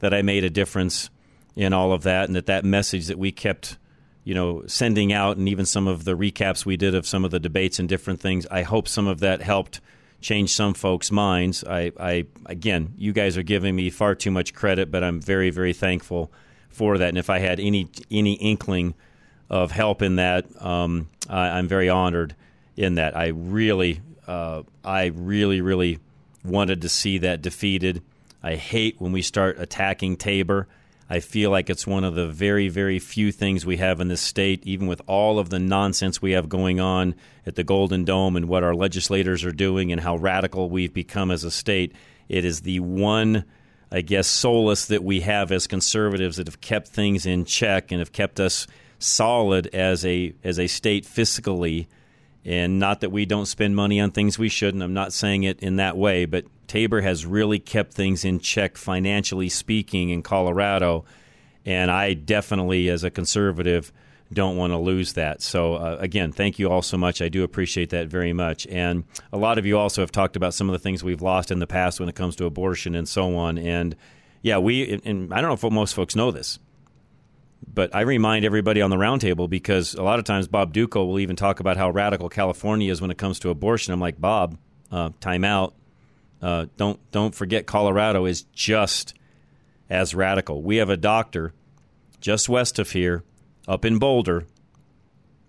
[0.00, 1.10] that I made a difference
[1.54, 3.76] in all of that, and that that message that we kept,
[4.24, 7.32] you know, sending out, and even some of the recaps we did of some of
[7.32, 8.46] the debates and different things.
[8.50, 9.82] I hope some of that helped
[10.22, 11.64] change some folks' minds.
[11.64, 15.50] I, I again, you guys are giving me far too much credit, but I'm very,
[15.50, 16.32] very thankful
[16.70, 17.08] for that.
[17.08, 18.94] And if I had any any inkling
[19.50, 22.34] of help in that, um, I, I'm very honored
[22.76, 23.16] in that.
[23.16, 25.98] I really, uh, I really, really
[26.44, 28.02] wanted to see that defeated.
[28.42, 30.68] I hate when we start attacking Tabor.
[31.12, 34.22] I feel like it's one of the very, very few things we have in this
[34.22, 38.34] state, even with all of the nonsense we have going on at the Golden Dome
[38.34, 41.92] and what our legislators are doing and how radical we've become as a state.
[42.30, 43.44] It is the one,
[43.90, 47.98] I guess, solace that we have as conservatives that have kept things in check and
[47.98, 48.66] have kept us
[48.98, 51.88] solid as a as a state fiscally.
[52.46, 54.82] And not that we don't spend money on things we shouldn't.
[54.82, 58.78] I'm not saying it in that way, but Tabor has really kept things in check
[58.78, 61.04] financially speaking in Colorado.
[61.66, 63.92] And I definitely, as a conservative,
[64.32, 65.42] don't want to lose that.
[65.42, 67.20] So, uh, again, thank you all so much.
[67.20, 68.66] I do appreciate that very much.
[68.68, 69.04] And
[69.34, 71.58] a lot of you also have talked about some of the things we've lost in
[71.58, 73.58] the past when it comes to abortion and so on.
[73.58, 73.94] And
[74.40, 76.58] yeah, we, and I don't know if most folks know this,
[77.70, 81.20] but I remind everybody on the roundtable because a lot of times Bob Duco will
[81.20, 83.92] even talk about how radical California is when it comes to abortion.
[83.92, 84.56] I'm like, Bob,
[84.90, 85.74] uh, time out.
[86.42, 89.14] Uh, don't don't forget Colorado is just
[89.88, 90.62] as radical.
[90.62, 91.52] We have a doctor
[92.20, 93.24] just west of here,
[93.68, 94.46] up in Boulder,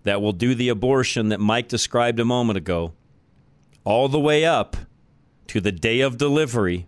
[0.02, 2.92] that will do the abortion that Mike described a moment ago,
[3.84, 4.76] all the way up
[5.46, 6.86] to the day of delivery.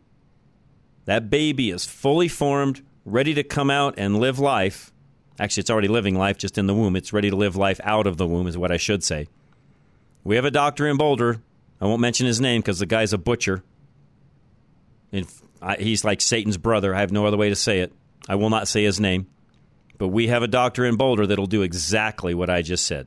[1.04, 4.92] That baby is fully formed, ready to come out and live life.
[5.38, 6.96] Actually, it's already living life just in the womb.
[6.96, 9.28] It's ready to live life out of the womb, is what I should say.
[10.24, 11.40] We have a doctor in Boulder.
[11.80, 13.62] I won't mention his name because the guy's a butcher.
[15.62, 16.94] I, he's like Satan's brother.
[16.94, 17.92] I have no other way to say it.
[18.28, 19.26] I will not say his name.
[19.98, 23.06] But we have a doctor in Boulder that'll do exactly what I just said.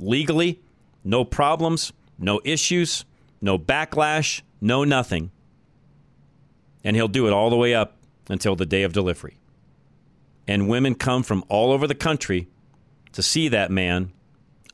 [0.00, 0.60] Legally,
[1.04, 3.04] no problems, no issues,
[3.40, 5.30] no backlash, no nothing.
[6.82, 7.96] And he'll do it all the way up
[8.28, 9.38] until the day of delivery.
[10.48, 12.48] And women come from all over the country
[13.12, 14.12] to see that man.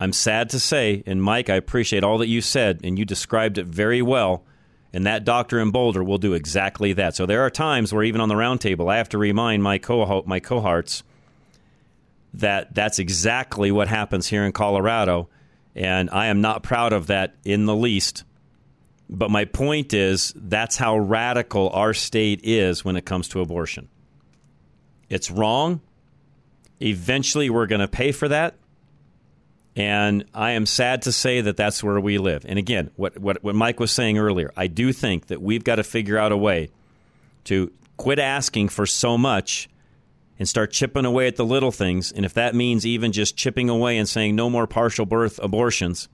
[0.00, 3.58] I'm sad to say, and Mike, I appreciate all that you said, and you described
[3.58, 4.44] it very well.
[4.92, 7.16] And that doctor in Boulder will do exactly that.
[7.16, 9.80] So there are times where even on the roundtable, I have to remind my
[10.26, 11.02] my cohorts
[12.34, 15.28] that that's exactly what happens here in Colorado,
[15.74, 18.24] and I am not proud of that in the least.
[19.08, 23.88] But my point is that's how radical our state is when it comes to abortion.
[25.10, 25.80] It's wrong.
[26.80, 28.54] Eventually, we're going to pay for that.
[29.74, 32.44] And I am sad to say that that's where we live.
[32.46, 35.76] And again, what, what, what Mike was saying earlier, I do think that we've got
[35.76, 36.68] to figure out a way
[37.44, 39.70] to quit asking for so much
[40.38, 42.12] and start chipping away at the little things.
[42.12, 46.08] And if that means even just chipping away and saying no more partial birth abortions,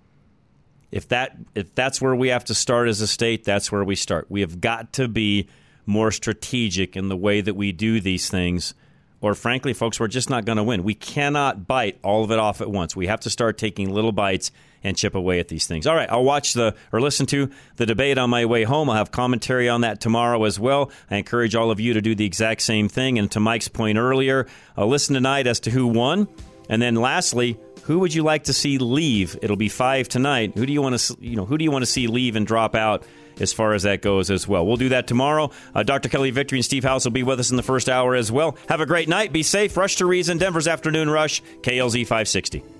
[0.91, 3.95] if that if that's where we have to start as a state, that's where we
[3.95, 4.31] start.
[4.31, 5.49] We have got to be
[5.85, 8.75] more strategic in the way that we do these things
[9.21, 10.85] or frankly, folks, we're just not going to win.
[10.85, 12.95] We cannot bite all of it off at once.
[12.95, 14.51] We have to start taking little bites
[14.85, 15.87] and chip away at these things.
[15.87, 18.89] All right, I'll watch the or listen to the debate on my way home.
[18.89, 20.91] I'll have commentary on that tomorrow as well.
[21.11, 23.19] I encourage all of you to do the exact same thing.
[23.19, 24.47] And to Mike's point earlier,
[24.77, 26.29] I'll listen tonight as to who won.
[26.69, 29.39] And then lastly, who would you like to see leave?
[29.41, 30.53] It'll be five tonight.
[30.55, 32.47] Who do you want to you know who do you want to see leave and
[32.47, 33.05] drop out?
[33.41, 34.67] As far as that goes as well.
[34.67, 35.51] We'll do that tomorrow.
[35.75, 36.09] Uh, Dr.
[36.09, 38.57] Kelly Victory and Steve House will be with us in the first hour as well.
[38.69, 39.33] Have a great night.
[39.33, 39.77] Be safe.
[39.77, 42.78] Rush to Reason, Denver's Afternoon Rush, KLZ 560.